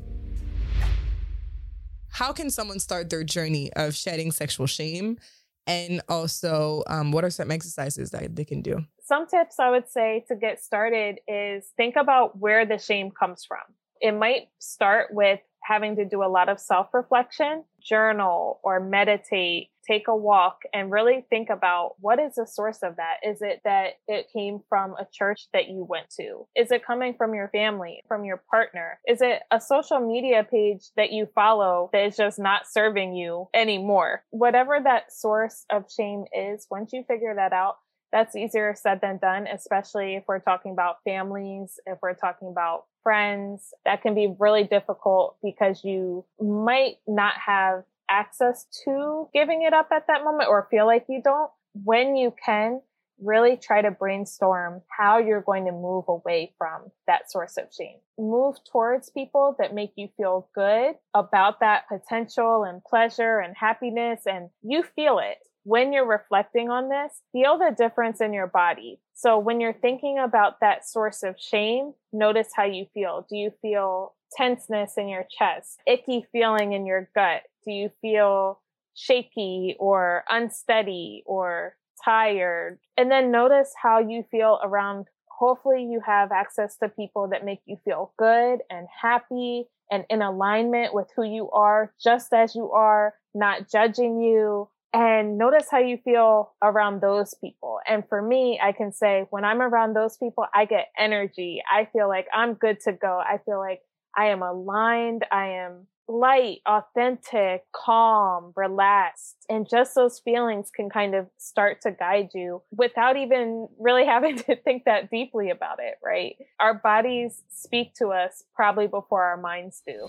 how 2.16 2.32
can 2.32 2.48
someone 2.48 2.78
start 2.78 3.10
their 3.10 3.22
journey 3.22 3.70
of 3.74 3.94
shedding 3.94 4.32
sexual 4.32 4.66
shame? 4.66 5.18
And 5.66 6.00
also, 6.08 6.82
um, 6.86 7.12
what 7.12 7.24
are 7.24 7.30
some 7.30 7.50
exercises 7.50 8.10
that 8.12 8.34
they 8.34 8.44
can 8.44 8.62
do? 8.62 8.86
Some 9.02 9.26
tips 9.26 9.58
I 9.58 9.68
would 9.68 9.90
say 9.90 10.24
to 10.28 10.34
get 10.34 10.64
started 10.64 11.18
is 11.28 11.66
think 11.76 11.94
about 11.94 12.38
where 12.38 12.64
the 12.64 12.78
shame 12.78 13.10
comes 13.10 13.44
from. 13.44 13.60
It 14.00 14.12
might 14.12 14.48
start 14.60 15.08
with 15.12 15.40
having 15.62 15.96
to 15.96 16.06
do 16.06 16.22
a 16.22 16.30
lot 16.30 16.48
of 16.48 16.58
self 16.58 16.94
reflection, 16.94 17.64
journal 17.82 18.60
or 18.64 18.80
meditate, 18.80 19.68
take 19.86 20.08
a 20.08 20.16
walk 20.16 20.62
and 20.72 20.90
really 20.90 21.24
think 21.28 21.50
about 21.50 21.94
what 22.00 22.18
is 22.18 22.34
the 22.34 22.46
source 22.46 22.78
of 22.82 22.96
that? 22.96 23.16
Is 23.22 23.42
it 23.42 23.60
that 23.64 23.94
it 24.08 24.26
came 24.32 24.60
from 24.68 24.92
a 24.92 25.06
church 25.12 25.48
that 25.52 25.68
you 25.68 25.86
went 25.88 26.10
to? 26.18 26.46
Is 26.56 26.70
it 26.70 26.84
coming 26.84 27.14
from 27.14 27.34
your 27.34 27.48
family, 27.48 28.02
from 28.08 28.24
your 28.24 28.42
partner? 28.50 28.98
Is 29.06 29.20
it 29.20 29.42
a 29.50 29.60
social 29.60 30.00
media 30.00 30.46
page 30.48 30.90
that 30.96 31.12
you 31.12 31.28
follow 31.34 31.90
that 31.92 32.06
is 32.06 32.16
just 32.16 32.38
not 32.38 32.66
serving 32.68 33.14
you 33.14 33.48
anymore? 33.54 34.24
Whatever 34.30 34.78
that 34.82 35.12
source 35.12 35.64
of 35.70 35.84
shame 35.94 36.24
is, 36.32 36.66
once 36.70 36.92
you 36.92 37.04
figure 37.06 37.34
that 37.34 37.52
out, 37.52 37.76
that's 38.12 38.36
easier 38.36 38.74
said 38.74 39.00
than 39.02 39.18
done, 39.18 39.46
especially 39.46 40.14
if 40.14 40.24
we're 40.26 40.38
talking 40.38 40.72
about 40.72 41.02
families, 41.04 41.78
if 41.86 41.98
we're 42.02 42.14
talking 42.14 42.48
about 42.48 42.84
friends. 43.02 43.74
That 43.84 44.02
can 44.02 44.14
be 44.14 44.34
really 44.38 44.64
difficult 44.64 45.36
because 45.42 45.84
you 45.84 46.24
might 46.40 46.96
not 47.06 47.34
have 47.44 47.84
access 48.10 48.66
to 48.84 49.28
giving 49.32 49.62
it 49.62 49.72
up 49.72 49.88
at 49.92 50.06
that 50.08 50.24
moment 50.24 50.48
or 50.48 50.68
feel 50.70 50.86
like 50.86 51.06
you 51.08 51.20
don't. 51.22 51.50
When 51.84 52.16
you 52.16 52.34
can, 52.44 52.80
really 53.18 53.56
try 53.56 53.80
to 53.80 53.90
brainstorm 53.90 54.82
how 54.88 55.18
you're 55.18 55.40
going 55.40 55.64
to 55.64 55.72
move 55.72 56.04
away 56.08 56.52
from 56.58 56.90
that 57.06 57.30
source 57.30 57.56
of 57.56 57.64
shame. 57.74 57.96
Move 58.18 58.56
towards 58.70 59.10
people 59.10 59.56
that 59.58 59.74
make 59.74 59.92
you 59.96 60.08
feel 60.16 60.48
good 60.54 60.94
about 61.14 61.60
that 61.60 61.88
potential 61.88 62.64
and 62.64 62.84
pleasure 62.84 63.38
and 63.38 63.56
happiness 63.56 64.20
and 64.26 64.50
you 64.62 64.82
feel 64.82 65.18
it 65.18 65.38
when 65.66 65.92
you're 65.92 66.06
reflecting 66.06 66.70
on 66.70 66.88
this, 66.88 67.22
feel 67.32 67.58
the 67.58 67.74
difference 67.76 68.20
in 68.20 68.32
your 68.32 68.46
body. 68.46 69.00
So 69.14 69.36
when 69.36 69.60
you're 69.60 69.72
thinking 69.72 70.16
about 70.16 70.60
that 70.60 70.86
source 70.86 71.24
of 71.24 71.34
shame, 71.40 71.92
notice 72.12 72.50
how 72.54 72.66
you 72.66 72.86
feel. 72.94 73.26
Do 73.28 73.36
you 73.36 73.52
feel 73.60 74.14
tenseness 74.38 74.92
in 74.96 75.08
your 75.08 75.26
chest, 75.28 75.80
icky 75.84 76.24
feeling 76.30 76.72
in 76.72 76.86
your 76.86 77.10
gut? 77.16 77.42
Do 77.66 77.72
you 77.72 77.90
feel 78.00 78.60
shaky 78.96 79.76
or 79.78 80.24
unsteady 80.28 81.22
or 81.26 81.76
tired. 82.04 82.78
And 82.96 83.10
then 83.10 83.30
notice 83.30 83.72
how 83.80 84.00
you 84.00 84.24
feel 84.30 84.58
around. 84.62 85.06
Hopefully, 85.28 85.82
you 85.82 86.00
have 86.04 86.32
access 86.32 86.76
to 86.78 86.88
people 86.88 87.28
that 87.28 87.44
make 87.44 87.60
you 87.66 87.76
feel 87.84 88.12
good 88.18 88.60
and 88.70 88.86
happy 89.02 89.66
and 89.90 90.04
in 90.08 90.22
alignment 90.22 90.94
with 90.94 91.08
who 91.14 91.24
you 91.24 91.50
are, 91.50 91.92
just 92.02 92.32
as 92.32 92.54
you 92.54 92.72
are, 92.72 93.14
not 93.34 93.70
judging 93.70 94.20
you. 94.20 94.68
And 94.92 95.36
notice 95.36 95.66
how 95.70 95.78
you 95.78 95.98
feel 95.98 96.54
around 96.62 97.02
those 97.02 97.34
people. 97.34 97.80
And 97.86 98.02
for 98.08 98.22
me, 98.22 98.58
I 98.62 98.72
can 98.72 98.92
say 98.92 99.26
when 99.28 99.44
I'm 99.44 99.60
around 99.60 99.94
those 99.94 100.16
people, 100.16 100.46
I 100.54 100.64
get 100.64 100.88
energy. 100.98 101.62
I 101.70 101.86
feel 101.92 102.08
like 102.08 102.26
I'm 102.32 102.54
good 102.54 102.80
to 102.84 102.92
go. 102.92 103.18
I 103.18 103.38
feel 103.44 103.58
like 103.58 103.82
I 104.16 104.28
am 104.28 104.42
aligned. 104.42 105.26
I 105.30 105.48
am 105.48 105.86
light, 106.08 106.58
authentic, 106.66 107.64
calm, 107.72 108.52
relaxed. 108.56 109.36
And 109.48 109.68
just 109.68 109.94
those 109.94 110.20
feelings 110.20 110.70
can 110.74 110.88
kind 110.90 111.14
of 111.14 111.26
start 111.38 111.80
to 111.82 111.90
guide 111.90 112.30
you 112.34 112.62
without 112.70 113.16
even 113.16 113.68
really 113.78 114.06
having 114.06 114.36
to 114.38 114.56
think 114.56 114.84
that 114.84 115.10
deeply 115.10 115.50
about 115.50 115.78
it, 115.80 115.94
right? 116.04 116.36
Our 116.60 116.74
bodies 116.74 117.42
speak 117.48 117.94
to 117.94 118.08
us 118.08 118.44
probably 118.54 118.86
before 118.86 119.22
our 119.22 119.36
minds 119.36 119.82
do. 119.86 120.08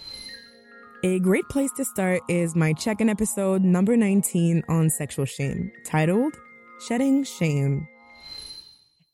A 1.03 1.19
great 1.19 1.47
place 1.49 1.71
to 1.77 1.85
start 1.85 2.21
is 2.27 2.55
my 2.55 2.73
check 2.73 3.01
in 3.01 3.09
episode 3.09 3.63
number 3.63 3.95
19 3.95 4.63
on 4.67 4.89
sexual 4.89 5.25
shame, 5.25 5.71
titled 5.85 6.33
Shedding 6.87 7.23
Shame. 7.23 7.87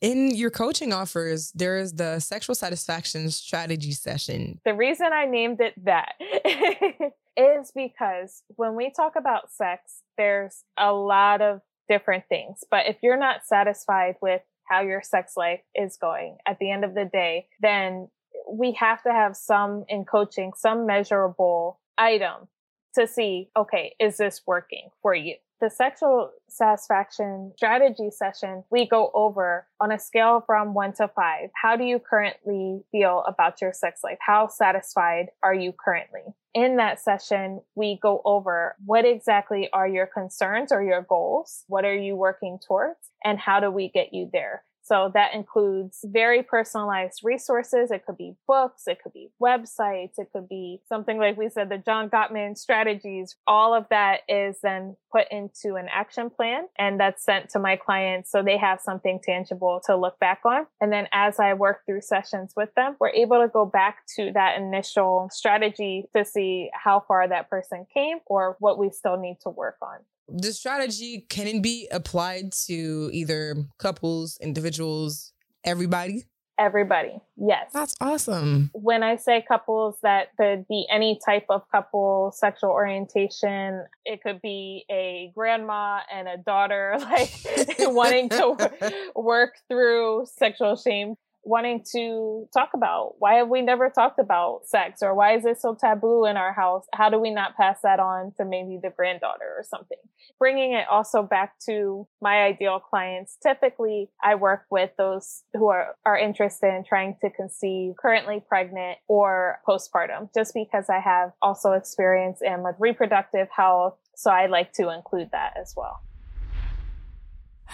In 0.03 0.35
your 0.35 0.51
coaching 0.51 0.91
offers, 0.91 1.53
there 1.53 1.77
is 1.77 1.93
the 1.93 2.19
sexual 2.19 2.55
satisfaction 2.55 3.31
strategy 3.31 3.93
session. 3.93 4.59
The 4.65 4.73
reason 4.73 5.13
I 5.13 5.25
named 5.25 5.61
it 5.61 5.73
that 5.85 6.15
is 7.37 7.71
because 7.73 8.43
when 8.49 8.75
we 8.75 8.91
talk 8.91 9.13
about 9.15 9.53
sex, 9.53 10.01
there's 10.17 10.65
a 10.77 10.91
lot 10.91 11.41
of 11.41 11.61
different 11.87 12.25
things. 12.27 12.65
But 12.69 12.87
if 12.87 12.97
you're 13.01 13.17
not 13.17 13.45
satisfied 13.45 14.15
with 14.21 14.41
how 14.65 14.81
your 14.81 15.01
sex 15.01 15.37
life 15.37 15.61
is 15.73 15.95
going 15.95 16.35
at 16.45 16.59
the 16.59 16.69
end 16.69 16.83
of 16.83 16.95
the 16.95 17.05
day, 17.05 17.47
then 17.61 18.09
we 18.51 18.73
have 18.73 19.01
to 19.03 19.11
have 19.13 19.37
some 19.37 19.85
in 19.87 20.03
coaching, 20.03 20.51
some 20.57 20.85
measurable 20.85 21.79
item 21.97 22.49
to 22.95 23.07
see, 23.07 23.49
okay, 23.55 23.95
is 24.01 24.17
this 24.17 24.41
working 24.45 24.89
for 25.01 25.15
you? 25.15 25.35
The 25.63 25.69
sexual 25.69 26.29
satisfaction 26.49 27.53
strategy 27.55 28.09
session, 28.11 28.65
we 28.69 28.85
go 28.85 29.09
over 29.13 29.65
on 29.79 29.93
a 29.93 29.97
scale 29.97 30.43
from 30.45 30.73
one 30.73 30.91
to 30.91 31.07
five. 31.07 31.51
How 31.55 31.77
do 31.77 31.85
you 31.85 31.99
currently 31.99 32.81
feel 32.91 33.23
about 33.25 33.61
your 33.61 33.71
sex 33.71 34.01
life? 34.03 34.17
How 34.19 34.49
satisfied 34.49 35.27
are 35.41 35.53
you 35.53 35.71
currently? 35.71 36.19
In 36.53 36.75
that 36.77 36.99
session, 36.99 37.61
we 37.75 37.97
go 38.03 38.21
over 38.25 38.75
what 38.83 39.05
exactly 39.05 39.69
are 39.71 39.87
your 39.87 40.05
concerns 40.05 40.73
or 40.73 40.83
your 40.83 41.01
goals? 41.01 41.63
What 41.67 41.85
are 41.85 41.95
you 41.95 42.17
working 42.17 42.59
towards? 42.67 42.99
And 43.23 43.39
how 43.39 43.61
do 43.61 43.71
we 43.71 43.87
get 43.87 44.13
you 44.13 44.29
there? 44.33 44.65
So 44.83 45.09
that 45.13 45.33
includes 45.33 45.99
very 46.03 46.43
personalized 46.43 47.21
resources. 47.23 47.89
It 47.89 48.05
could 48.05 48.17
be 48.17 48.35
books, 48.47 48.83
it 48.85 48.99
could 49.01 49.13
be 49.13 49.29
websites, 49.41 50.13
it 50.17 50.27
could 50.33 50.49
be 50.49 50.81
something 50.87 51.17
like 51.17 51.37
we 51.37 51.49
said, 51.49 51.69
the 51.69 51.77
John 51.77 52.09
Gottman 52.09 52.57
strategies. 52.57 53.37
All 53.47 53.73
of 53.73 53.85
that 53.89 54.21
is 54.27 54.57
then 54.61 54.97
put 55.11 55.27
into 55.31 55.75
an 55.75 55.87
action 55.89 56.29
plan 56.29 56.65
and 56.77 56.99
that's 56.99 57.23
sent 57.23 57.49
to 57.51 57.59
my 57.59 57.77
clients 57.77 58.29
so 58.29 58.43
they 58.43 58.57
have 58.57 58.81
something 58.81 59.19
tangible 59.23 59.81
to 59.85 59.95
look 59.95 60.19
back 60.19 60.41
on. 60.45 60.67
And 60.81 60.91
then 60.91 61.07
as 61.13 61.39
I 61.39 61.53
work 61.53 61.81
through 61.85 62.01
sessions 62.01 62.51
with 62.55 62.73
them, 62.75 62.97
we're 62.99 63.09
able 63.09 63.41
to 63.41 63.47
go 63.47 63.65
back 63.65 63.99
to 64.17 64.31
that 64.33 64.57
initial 64.57 65.29
strategy 65.31 66.09
to 66.15 66.25
see 66.25 66.69
how 66.73 67.03
far 67.07 67.27
that 67.27 67.49
person 67.49 67.85
came 67.93 68.17
or 68.25 68.57
what 68.59 68.77
we 68.77 68.89
still 68.89 69.17
need 69.17 69.37
to 69.43 69.49
work 69.49 69.77
on 69.81 69.99
the 70.27 70.53
strategy 70.53 71.25
can 71.29 71.47
it 71.47 71.61
be 71.61 71.87
applied 71.91 72.51
to 72.67 73.09
either 73.13 73.55
couples, 73.77 74.37
individuals, 74.41 75.33
everybody? 75.63 76.23
Everybody, 76.59 77.19
yes. 77.35 77.71
That's 77.73 77.95
awesome. 77.99 78.69
When 78.73 79.01
I 79.01 79.15
say 79.15 79.43
couples, 79.47 79.97
that 80.03 80.27
could 80.37 80.67
be 80.67 80.85
any 80.89 81.19
type 81.25 81.45
of 81.49 81.63
couple, 81.71 82.31
sexual 82.35 82.69
orientation. 82.69 83.83
It 84.05 84.21
could 84.21 84.39
be 84.39 84.85
a 84.89 85.31
grandma 85.33 86.01
and 86.13 86.27
a 86.27 86.37
daughter, 86.37 86.95
like 86.99 87.31
wanting 87.79 88.29
to 88.29 88.71
work 89.15 89.55
through 89.67 90.27
sexual 90.37 90.75
shame 90.75 91.15
wanting 91.43 91.83
to 91.93 92.47
talk 92.53 92.69
about? 92.73 93.15
Why 93.19 93.35
have 93.35 93.49
we 93.49 93.61
never 93.61 93.89
talked 93.89 94.19
about 94.19 94.61
sex? 94.65 95.01
Or 95.01 95.13
why 95.13 95.35
is 95.35 95.45
it 95.45 95.59
so 95.59 95.75
taboo 95.79 96.25
in 96.25 96.37
our 96.37 96.53
house? 96.53 96.85
How 96.93 97.09
do 97.09 97.19
we 97.19 97.31
not 97.31 97.57
pass 97.57 97.79
that 97.83 97.99
on 97.99 98.33
to 98.37 98.45
maybe 98.45 98.79
the 98.81 98.89
granddaughter 98.89 99.53
or 99.57 99.63
something? 99.63 99.97
Bringing 100.39 100.73
it 100.73 100.87
also 100.89 101.23
back 101.23 101.59
to 101.65 102.07
my 102.21 102.43
ideal 102.43 102.79
clients. 102.79 103.37
Typically 103.41 104.09
i 104.23 104.35
work 104.35 104.65
with 104.69 104.91
those 104.97 105.43
who 105.53 105.67
are, 105.69 105.95
are 106.05 106.17
interested 106.17 106.73
in 106.73 106.83
trying 106.83 107.15
to 107.21 107.29
conceive 107.29 107.93
currently 107.99 108.43
pregnant 108.47 108.97
or 109.07 109.59
postpartum 109.67 110.29
just 110.33 110.53
because 110.53 110.85
i 110.89 110.99
have 110.99 111.31
also 111.41 111.73
experience 111.73 112.39
in 112.41 112.63
with 112.63 112.75
reproductive 112.79 113.47
health. 113.55 113.97
So 114.15 114.31
i 114.31 114.45
like 114.45 114.73
to 114.73 114.89
include 114.89 115.29
that 115.31 115.53
as 115.59 115.73
well 115.75 116.01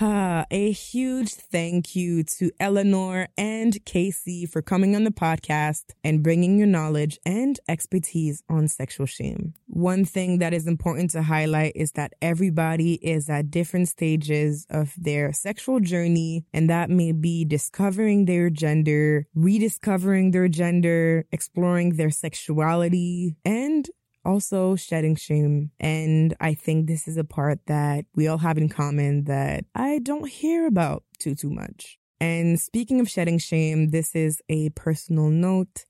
Ah, 0.02 0.46
a 0.50 0.72
huge 0.72 1.34
thank 1.34 1.94
you 1.94 2.24
to 2.24 2.52
Eleanor 2.58 3.28
and 3.38 3.74
Kaci 3.84 4.50
for 4.50 4.62
coming 4.62 4.96
on 4.96 5.04
the 5.04 5.12
podcast 5.12 5.92
and 6.06 6.24
bringing 6.24 6.58
your 6.58 6.68
knowledge 6.68 7.20
and 7.26 7.60
expertise 7.68 8.42
on 8.48 8.70
sexual 8.70 9.06
shame. 9.06 9.56
One 9.68 10.06
thing 10.06 10.40
that 10.40 10.54
is 10.54 10.68
important 10.68 11.12
to 11.12 11.24
highlight 11.24 11.74
is 11.76 11.92
that 11.94 12.14
everybody 12.22 12.94
is 12.94 13.30
at 13.30 13.52
different 13.52 13.90
stages 13.90 14.66
of 14.70 14.94
their 14.98 15.34
sexual 15.34 15.82
journey, 15.82 16.46
and 16.54 16.70
that 16.70 16.90
may 16.90 17.12
be 17.12 17.44
discovering 17.44 18.24
their 18.24 18.50
gender, 18.50 19.28
rediscovering 19.36 20.32
their 20.32 20.48
gender, 20.48 21.26
exploring 21.34 21.98
their 21.98 22.10
sexuality, 22.12 23.36
and 23.44 23.90
also 24.26 24.76
shedding 24.76 25.16
shame. 25.16 25.72
And 25.80 26.36
I 26.40 26.54
think 26.54 26.88
this 26.88 27.08
is 27.08 27.18
a 27.18 27.24
part 27.24 27.60
that 27.68 28.06
we 28.16 28.28
all 28.28 28.38
have 28.38 28.58
in 28.58 28.70
common 28.70 29.26
that 29.26 29.66
I 29.76 30.00
don't 30.00 30.30
hear 30.30 30.68
about 30.68 31.04
too, 31.20 31.36
too 31.36 31.50
much. 31.50 31.98
And 32.20 32.60
speaking 32.60 33.00
of 33.00 33.10
shedding 33.10 33.40
shame, 33.40 33.90
this 33.90 34.16
is 34.16 34.42
a 34.50 34.70
personal 34.72 35.30
note. 35.30 35.86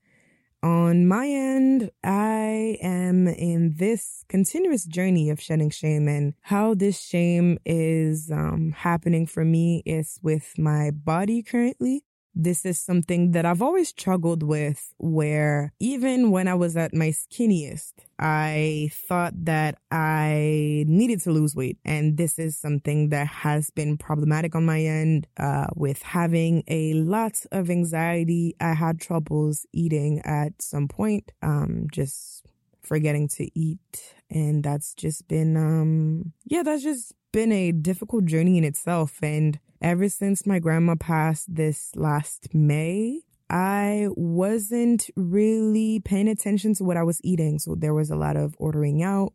On 0.62 1.08
my 1.08 1.26
end, 1.26 1.90
I 2.04 2.78
am 2.82 3.28
in 3.28 3.76
this 3.78 4.26
continuous 4.28 4.86
journey 4.86 5.30
of 5.30 5.42
shedding 5.42 5.70
shame 5.70 6.08
and 6.10 6.34
how 6.42 6.74
this 6.74 7.02
shame 7.02 7.60
is 7.66 8.30
um, 8.30 8.74
happening 8.76 9.26
for 9.26 9.46
me 9.46 9.82
is 9.86 10.20
with 10.22 10.54
my 10.58 10.92
body 10.92 11.42
currently 11.44 12.04
this 12.36 12.66
is 12.66 12.80
something 12.80 13.32
that 13.32 13.46
I've 13.46 13.62
always 13.62 13.90
struggled 13.90 14.44
with 14.44 14.94
where 14.98 15.74
even 15.80 16.32
when 16.32 16.48
I 16.48 16.54
was 16.54 16.78
at 16.78 16.94
my 16.94 17.10
skinniest, 17.10 17.94
I 18.18 18.92
thought 18.94 19.34
that 19.46 19.78
I 19.92 20.86
needed 20.88 21.22
to 21.22 21.32
lose 21.32 21.56
weight. 21.56 21.78
And 21.84 22.18
this 22.18 22.40
is 22.40 22.58
something 22.58 23.10
that 23.10 23.28
has 23.28 23.70
been 23.72 23.98
problematic 23.98 24.56
on 24.56 24.66
my 24.66 24.82
end, 24.82 25.28
uh, 25.38 25.68
with 25.76 26.02
having 26.02 26.64
a 26.68 26.94
lot 26.94 27.46
of 27.52 27.70
anxiety. 27.70 28.56
I 28.60 28.74
had 28.74 29.02
troubles 29.02 29.66
eating 29.74 30.22
at 30.24 30.62
some 30.62 30.88
point, 30.88 31.32
um, 31.42 31.88
just 31.92 32.46
forgetting 32.82 33.28
to 33.30 33.50
eat. 33.60 34.16
And 34.30 34.64
that's 34.64 34.94
just 34.94 35.28
been, 35.28 35.58
um, 35.58 36.34
yeah, 36.46 36.64
that's 36.64 36.84
just 36.84 37.14
been 37.32 37.52
a 37.52 37.72
difficult 37.72 38.26
journey 38.26 38.58
in 38.58 38.64
itself. 38.64 39.20
And 39.22 39.60
ever 39.82 40.10
since 40.10 40.46
my 40.46 40.60
grandma 40.60 40.96
passed 40.96 41.54
this 41.54 41.92
last 41.96 42.54
May, 42.54 43.22
I 43.50 44.08
wasn't 44.12 45.10
really 45.16 46.00
paying 46.00 46.28
attention 46.28 46.76
to 46.76 46.84
what 46.84 46.98
I 46.98 47.04
was 47.04 47.20
eating. 47.24 47.60
So 47.60 47.76
there 47.76 47.94
was 47.94 48.12
a 48.12 48.16
lot 48.16 48.38
of 48.38 48.56
ordering 48.60 49.02
out 49.02 49.34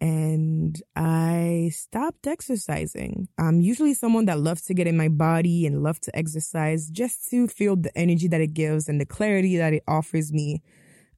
and 0.00 0.80
I 0.96 1.70
stopped 1.74 2.26
exercising. 2.26 3.28
I'm 3.38 3.60
usually 3.60 3.94
someone 3.94 4.24
that 4.26 4.40
loves 4.40 4.62
to 4.62 4.74
get 4.74 4.86
in 4.86 4.96
my 4.96 5.08
body 5.08 5.66
and 5.66 5.82
love 5.82 6.00
to 6.00 6.16
exercise 6.16 6.88
just 6.88 7.28
to 7.30 7.46
feel 7.46 7.76
the 7.76 7.96
energy 7.96 8.28
that 8.28 8.40
it 8.40 8.54
gives 8.54 8.88
and 8.88 9.00
the 9.00 9.06
clarity 9.06 9.58
that 9.58 9.74
it 9.74 9.82
offers 9.86 10.32
me 10.32 10.62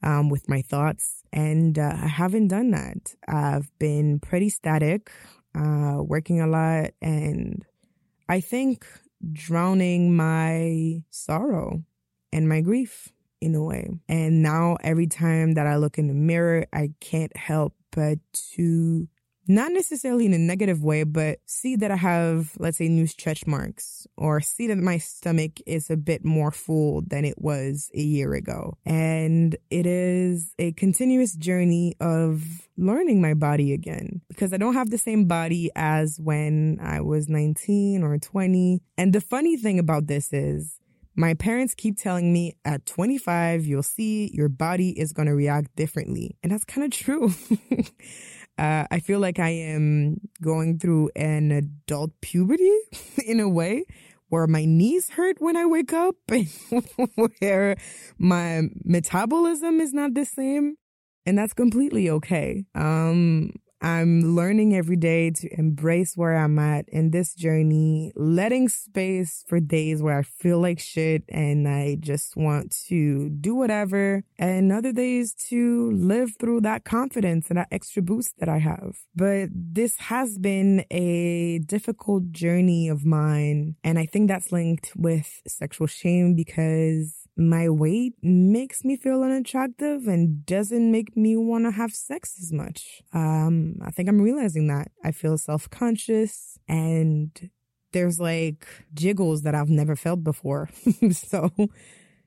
um, 0.02 0.30
with 0.30 0.48
my 0.48 0.62
thoughts. 0.62 1.22
And 1.32 1.78
uh, 1.78 1.94
I 1.94 2.08
haven't 2.08 2.48
done 2.48 2.72
that. 2.72 3.14
I've 3.28 3.70
been 3.78 4.18
pretty 4.18 4.48
static, 4.48 5.10
uh, 5.54 5.98
working 6.00 6.40
a 6.40 6.46
lot 6.48 6.90
and 7.00 7.64
I 8.32 8.40
think 8.40 8.86
drowning 9.30 10.16
my 10.16 11.04
sorrow 11.10 11.82
and 12.32 12.48
my 12.48 12.62
grief 12.62 13.12
in 13.42 13.54
a 13.54 13.62
way. 13.62 13.90
And 14.08 14.42
now 14.42 14.78
every 14.82 15.06
time 15.06 15.52
that 15.52 15.66
I 15.66 15.76
look 15.76 15.98
in 15.98 16.08
the 16.08 16.14
mirror, 16.14 16.64
I 16.72 16.94
can't 16.98 17.36
help 17.36 17.74
but 17.90 18.20
to 18.54 19.06
not 19.48 19.72
necessarily 19.72 20.26
in 20.26 20.32
a 20.32 20.38
negative 20.38 20.82
way, 20.82 21.04
but 21.04 21.38
see 21.46 21.76
that 21.76 21.90
I 21.90 21.96
have, 21.96 22.52
let's 22.58 22.78
say, 22.78 22.88
new 22.88 23.06
stretch 23.06 23.46
marks 23.46 24.06
or 24.16 24.40
see 24.40 24.66
that 24.68 24.78
my 24.78 24.98
stomach 24.98 25.60
is 25.66 25.90
a 25.90 25.96
bit 25.96 26.24
more 26.24 26.50
full 26.50 27.02
than 27.06 27.24
it 27.24 27.40
was 27.40 27.90
a 27.94 28.00
year 28.00 28.34
ago. 28.34 28.76
And 28.86 29.56
it 29.70 29.86
is 29.86 30.54
a 30.58 30.72
continuous 30.72 31.34
journey 31.34 31.94
of 32.00 32.68
learning 32.76 33.20
my 33.20 33.34
body 33.34 33.72
again 33.72 34.20
because 34.28 34.52
I 34.52 34.56
don't 34.56 34.74
have 34.74 34.90
the 34.90 34.98
same 34.98 35.26
body 35.26 35.70
as 35.74 36.18
when 36.20 36.78
I 36.80 37.00
was 37.00 37.28
19 37.28 38.02
or 38.02 38.18
20. 38.18 38.80
And 38.96 39.12
the 39.12 39.20
funny 39.20 39.56
thing 39.56 39.78
about 39.78 40.06
this 40.06 40.32
is 40.32 40.78
my 41.14 41.34
parents 41.34 41.74
keep 41.74 41.98
telling 41.98 42.32
me 42.32 42.56
at 42.64 42.86
25, 42.86 43.66
you'll 43.66 43.82
see 43.82 44.30
your 44.32 44.48
body 44.48 44.98
is 44.98 45.12
going 45.12 45.26
to 45.26 45.34
react 45.34 45.74
differently. 45.76 46.36
And 46.42 46.52
that's 46.52 46.64
kind 46.64 46.84
of 46.84 46.90
true. 46.90 47.32
uh, 48.58 48.86
I 48.90 49.00
feel 49.00 49.20
like 49.20 49.38
I 49.38 49.50
am 49.50 50.20
going 50.40 50.78
through 50.78 51.10
an 51.16 51.50
adult 51.50 52.12
puberty 52.20 52.76
in 53.26 53.40
a 53.40 53.48
way 53.48 53.84
where 54.28 54.46
my 54.46 54.64
knees 54.64 55.10
hurt 55.10 55.36
when 55.40 55.56
I 55.56 55.66
wake 55.66 55.92
up 55.92 56.16
where 57.40 57.76
my 58.18 58.62
metabolism 58.84 59.80
is 59.80 59.92
not 59.92 60.14
the 60.14 60.24
same. 60.24 60.76
And 61.26 61.38
that's 61.38 61.52
completely 61.52 62.10
okay. 62.10 62.64
Um, 62.74 63.52
I'm 63.82 64.36
learning 64.36 64.76
every 64.76 64.94
day 64.94 65.32
to 65.32 65.58
embrace 65.58 66.16
where 66.16 66.36
I'm 66.36 66.56
at 66.60 66.88
in 66.88 67.10
this 67.10 67.34
journey, 67.34 68.12
letting 68.14 68.68
space 68.68 69.44
for 69.48 69.58
days 69.58 70.00
where 70.00 70.18
I 70.18 70.22
feel 70.22 70.60
like 70.60 70.78
shit 70.78 71.24
and 71.28 71.66
I 71.66 71.96
just 71.98 72.36
want 72.36 72.72
to 72.86 73.28
do 73.28 73.56
whatever, 73.56 74.22
and 74.38 74.70
other 74.72 74.92
days 74.92 75.34
to 75.48 75.90
live 75.90 76.36
through 76.38 76.60
that 76.60 76.84
confidence 76.84 77.48
and 77.48 77.58
that 77.58 77.68
extra 77.72 78.02
boost 78.02 78.38
that 78.38 78.48
I 78.48 78.58
have. 78.58 78.98
But 79.16 79.48
this 79.52 79.96
has 79.98 80.38
been 80.38 80.84
a 80.92 81.58
difficult 81.58 82.30
journey 82.30 82.88
of 82.88 83.04
mine, 83.04 83.74
and 83.82 83.98
I 83.98 84.06
think 84.06 84.28
that's 84.28 84.52
linked 84.52 84.92
with 84.94 85.42
sexual 85.48 85.88
shame 85.88 86.34
because 86.34 87.21
my 87.36 87.68
weight 87.68 88.14
makes 88.22 88.84
me 88.84 88.96
feel 88.96 89.22
unattractive 89.22 90.06
and 90.06 90.44
doesn't 90.44 90.92
make 90.92 91.16
me 91.16 91.36
want 91.36 91.64
to 91.64 91.70
have 91.70 91.92
sex 91.92 92.36
as 92.40 92.52
much. 92.52 93.02
Um, 93.12 93.76
I 93.82 93.90
think 93.90 94.08
I'm 94.08 94.20
realizing 94.20 94.66
that. 94.68 94.88
I 95.02 95.12
feel 95.12 95.38
self 95.38 95.70
conscious 95.70 96.58
and 96.68 97.50
there's 97.92 98.20
like 98.20 98.66
jiggles 98.94 99.42
that 99.42 99.54
I've 99.54 99.70
never 99.70 99.96
felt 99.96 100.22
before. 100.24 100.68
so, 101.12 101.50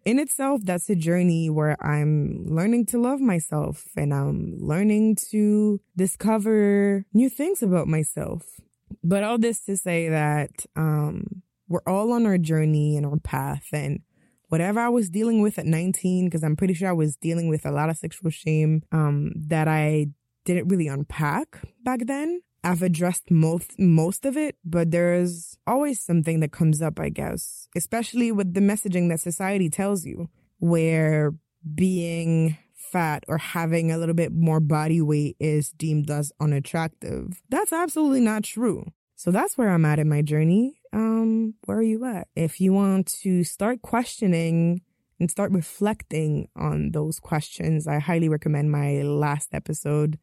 in 0.05 0.19
itself, 0.19 0.61
that's 0.63 0.89
a 0.89 0.95
journey 0.95 1.49
where 1.49 1.75
I'm 1.83 2.45
learning 2.47 2.87
to 2.87 2.99
love 2.99 3.19
myself 3.19 3.87
and 3.95 4.13
I'm 4.13 4.57
learning 4.59 5.17
to 5.31 5.79
discover 5.95 7.05
new 7.13 7.29
things 7.29 7.61
about 7.63 7.87
myself. 7.87 8.59
But 9.03 9.23
all 9.23 9.37
this 9.37 9.61
to 9.65 9.77
say 9.77 10.09
that, 10.09 10.65
um, 10.75 11.41
we're 11.67 11.81
all 11.87 12.11
on 12.11 12.27
our 12.27 12.37
journey 12.37 12.95
and 12.95 13.05
our 13.05 13.17
path 13.17 13.67
and 13.73 14.01
whatever 14.49 14.79
I 14.79 14.89
was 14.89 15.09
dealing 15.09 15.41
with 15.41 15.57
at 15.59 15.65
19, 15.65 16.25
because 16.25 16.43
I'm 16.43 16.55
pretty 16.55 16.73
sure 16.73 16.89
I 16.89 16.93
was 16.93 17.15
dealing 17.15 17.49
with 17.49 17.65
a 17.65 17.71
lot 17.71 17.89
of 17.89 17.97
sexual 17.97 18.31
shame 18.31 18.83
um, 18.91 19.31
that 19.35 19.67
I 19.67 20.07
didn't 20.45 20.67
really 20.67 20.87
unpack 20.87 21.59
back 21.83 22.01
then. 22.05 22.41
I've 22.63 22.81
addressed 22.81 23.29
most 23.29 23.77
most 23.77 24.25
of 24.25 24.35
it, 24.35 24.57
but 24.65 24.89
there's 24.89 25.55
always 25.67 26.01
something 26.01 26.39
that 26.39 26.51
comes 26.51 26.81
up, 26.81 26.99
I 26.99 27.09
guess, 27.09 27.67
especially 27.75 28.31
with 28.31 28.55
the 28.55 28.59
messaging 28.59 29.09
that 29.09 29.19
society 29.19 29.69
tells 29.69 30.03
you, 30.03 30.29
where 30.57 31.33
being 31.75 32.57
fat 32.73 33.23
or 33.27 33.37
having 33.37 33.91
a 33.91 33.97
little 33.97 34.15
bit 34.15 34.31
more 34.31 34.59
body 34.59 35.01
weight 35.01 35.35
is 35.39 35.71
deemed 35.71 36.09
as 36.09 36.31
unattractive. 36.39 37.41
That's 37.49 37.73
absolutely 37.73 38.21
not 38.21 38.43
true. 38.43 38.85
So 39.15 39.31
that's 39.31 39.57
where 39.57 39.69
I'm 39.69 39.85
at 39.85 39.99
in 39.99 40.09
my 40.09 40.21
journey 40.21 40.79
um, 40.95 41.55
where 41.65 41.77
are 41.77 41.83
you 41.83 42.05
at? 42.05 42.29
If 42.35 42.61
you 42.61 42.71
want 42.71 43.07
to 43.23 43.43
start 43.43 43.81
questioning 43.81 44.81
and 45.19 45.29
start 45.29 45.51
reflecting 45.51 46.47
on 46.55 46.91
those 46.91 47.19
questions, 47.19 47.85
I 47.85 47.99
highly 47.99 48.29
recommend 48.29 48.71
my 48.71 49.01
last 49.01 49.49
episode, 49.53 50.17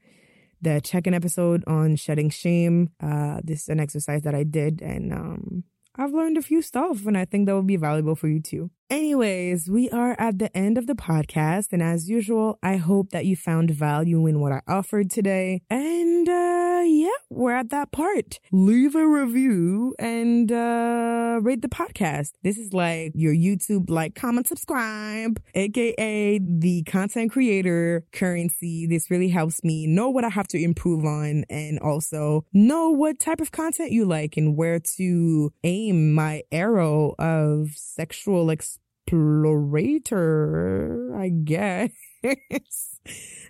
the 0.62 0.80
check-in 0.80 1.12
episode 1.12 1.62
on 1.66 1.96
shedding 1.96 2.30
shame. 2.30 2.88
Uh, 3.00 3.40
this 3.44 3.62
is 3.62 3.68
an 3.68 3.80
exercise 3.80 4.22
that 4.22 4.34
I 4.34 4.44
did 4.44 4.80
and, 4.80 5.12
um, 5.12 5.64
I've 5.94 6.14
learned 6.14 6.38
a 6.38 6.42
few 6.42 6.62
stuff 6.62 7.04
and 7.04 7.18
I 7.18 7.26
think 7.26 7.46
that 7.46 7.54
will 7.54 7.62
be 7.62 7.76
valuable 7.76 8.16
for 8.16 8.28
you 8.28 8.40
too. 8.40 8.70
Anyways, 8.92 9.70
we 9.70 9.88
are 9.88 10.14
at 10.18 10.38
the 10.38 10.54
end 10.54 10.76
of 10.76 10.86
the 10.86 10.94
podcast. 10.94 11.72
And 11.72 11.82
as 11.82 12.10
usual, 12.10 12.58
I 12.62 12.76
hope 12.76 13.08
that 13.12 13.24
you 13.24 13.36
found 13.36 13.70
value 13.70 14.26
in 14.26 14.38
what 14.38 14.52
I 14.52 14.60
offered 14.68 15.08
today. 15.08 15.62
And, 15.70 16.28
uh, 16.28 16.82
yeah, 16.84 17.08
we're 17.30 17.54
at 17.54 17.70
that 17.70 17.90
part. 17.90 18.38
Leave 18.52 18.94
a 18.94 19.08
review 19.08 19.94
and, 19.98 20.52
uh, 20.52 21.40
rate 21.40 21.62
the 21.62 21.68
podcast. 21.68 22.32
This 22.42 22.58
is 22.58 22.74
like 22.74 23.12
your 23.14 23.32
YouTube 23.32 23.88
like, 23.88 24.14
comment, 24.14 24.46
subscribe, 24.46 25.40
aka 25.54 26.38
the 26.38 26.82
content 26.82 27.32
creator 27.32 28.04
currency. 28.12 28.86
This 28.86 29.10
really 29.10 29.30
helps 29.30 29.64
me 29.64 29.86
know 29.86 30.10
what 30.10 30.24
I 30.24 30.28
have 30.28 30.48
to 30.48 30.62
improve 30.62 31.06
on 31.06 31.46
and 31.48 31.78
also 31.78 32.44
know 32.52 32.90
what 32.90 33.18
type 33.18 33.40
of 33.40 33.52
content 33.52 33.90
you 33.90 34.04
like 34.04 34.36
and 34.36 34.54
where 34.54 34.80
to 34.98 35.50
aim 35.64 36.12
my 36.12 36.42
arrow 36.52 37.14
of 37.18 37.70
sexual 37.74 38.50
experience 38.50 38.81
explorator, 39.12 41.16
I 41.16 41.28
guess. 41.28 41.92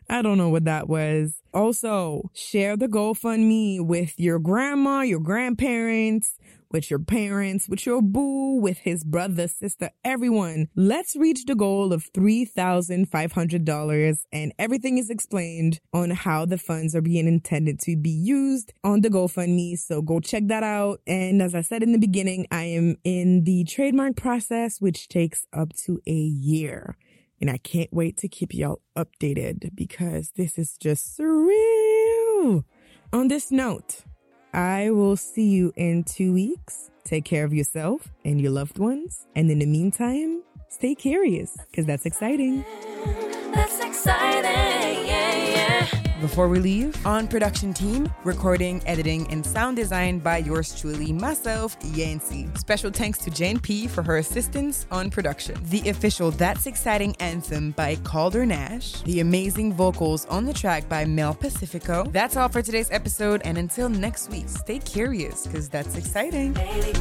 I 0.09 0.23
don't 0.23 0.39
know 0.39 0.49
what 0.49 0.65
that 0.65 0.89
was. 0.89 1.35
Also, 1.55 2.31
share 2.35 2.77
the 2.77 2.89
GoFundMe 2.89 3.85
with 3.85 4.19
your 4.19 4.39
grandma, 4.39 5.03
your 5.03 5.21
grandparents, 5.21 6.39
with 6.73 6.91
your 6.91 6.99
parents, 6.99 7.69
with 7.69 7.87
your 7.87 8.03
boo, 8.03 8.61
with 8.61 8.79
his 8.79 9.05
brother, 9.05 9.47
sister, 9.49 9.91
everyone. 10.05 10.69
Let's 10.75 11.17
reach 11.17 11.45
the 11.45 11.55
goal 11.55 11.93
of 11.93 12.13
$3,500 12.13 14.19
and 14.33 14.53
everything 14.59 14.99
is 14.99 15.11
explained 15.11 15.79
on 15.93 16.11
how 16.11 16.47
the 16.47 16.59
funds 16.59 16.95
are 16.95 17.03
being 17.03 17.29
intended 17.29 17.79
to 17.81 17.97
be 17.97 18.11
used 18.11 18.73
on 18.83 19.03
the 19.03 19.11
GoFundMe. 19.11 19.79
So 19.79 20.03
go 20.03 20.21
check 20.21 20.45
that 20.47 20.63
out. 20.63 21.01
And 21.07 21.43
as 21.43 21.55
I 21.55 21.61
said 21.61 21.83
in 21.83 21.93
the 21.93 21.99
beginning, 21.99 22.47
I 22.51 22.65
am 22.65 22.97
in 23.05 23.45
the 23.45 23.65
trademark 23.65 24.17
process, 24.17 24.81
which 24.81 25.09
takes 25.09 25.47
up 25.53 25.75
to 25.85 26.01
a 26.07 26.13
year. 26.13 26.97
And 27.41 27.51
I 27.51 27.59
can't 27.59 27.93
wait 27.93 28.17
to 28.19 28.29
keep 28.29 28.55
y'all 28.55 28.81
updated 28.97 29.75
because 29.75 30.31
this 30.37 30.57
is 30.59 30.77
just 30.79 31.19
surreal. 31.19 32.65
On 33.13 33.29
this 33.29 33.51
note, 33.51 34.05
I 34.55 34.91
will 34.91 35.17
see 35.17 35.49
you 35.49 35.73
in 35.77 36.05
two 36.05 36.33
weeks. 36.33 36.91
Take 37.05 37.25
care 37.25 37.45
of 37.45 37.55
yourself 37.55 38.09
and 38.25 38.41
your 38.41 38.53
loved 38.53 38.79
ones. 38.79 39.27
And 39.35 39.51
in 39.51 39.59
the 39.59 39.67
meantime, 39.67 40.43
stay 40.69 40.95
curious 40.95 41.57
because 41.71 41.87
that's 41.87 42.05
exciting. 42.07 42.65
That's 43.55 43.81
exciting. 43.81 45.12
Before 46.23 46.47
we 46.47 46.61
leave, 46.61 47.05
on 47.05 47.27
production 47.27 47.75
team, 47.75 48.09
recording, 48.23 48.81
editing, 48.87 49.29
and 49.33 49.45
sound 49.45 49.77
design 49.77 50.21
by 50.21 50.37
yours 50.37 50.73
truly, 50.81 51.13
myself, 51.13 51.77
Yancy. 51.83 52.49
Special 52.55 52.93
thanks 52.93 53.19
to 53.19 53.31
Jane 53.31 53.59
P 53.59 53.89
for 53.89 54.05
her 54.05 54.19
assistance 54.19 54.87
on 54.93 55.11
production. 55.11 55.59
The 55.65 55.89
official 55.89 56.31
That's 56.31 56.67
Exciting 56.67 57.17
anthem 57.19 57.73
by 57.73 57.97
Calder 58.05 58.47
Nash. 58.47 59.03
The 59.03 59.19
amazing 59.19 59.73
vocals 59.73 60.25
on 60.27 60.45
the 60.45 60.53
track 60.53 60.89
by 60.89 61.05
Mel 61.07 61.35
Pacifico. 61.35 62.05
That's 62.13 62.37
all 62.37 62.49
for 62.49 62.63
today's 62.63 62.93
episode, 62.93 63.43
and 63.45 63.59
until 63.59 63.89
next 63.89 64.31
week, 64.31 64.49
stay 64.49 64.79
curious, 64.79 65.45
because 65.45 65.69
that's 65.69 65.97
exciting. 65.97 66.53
Baby, 66.53 66.93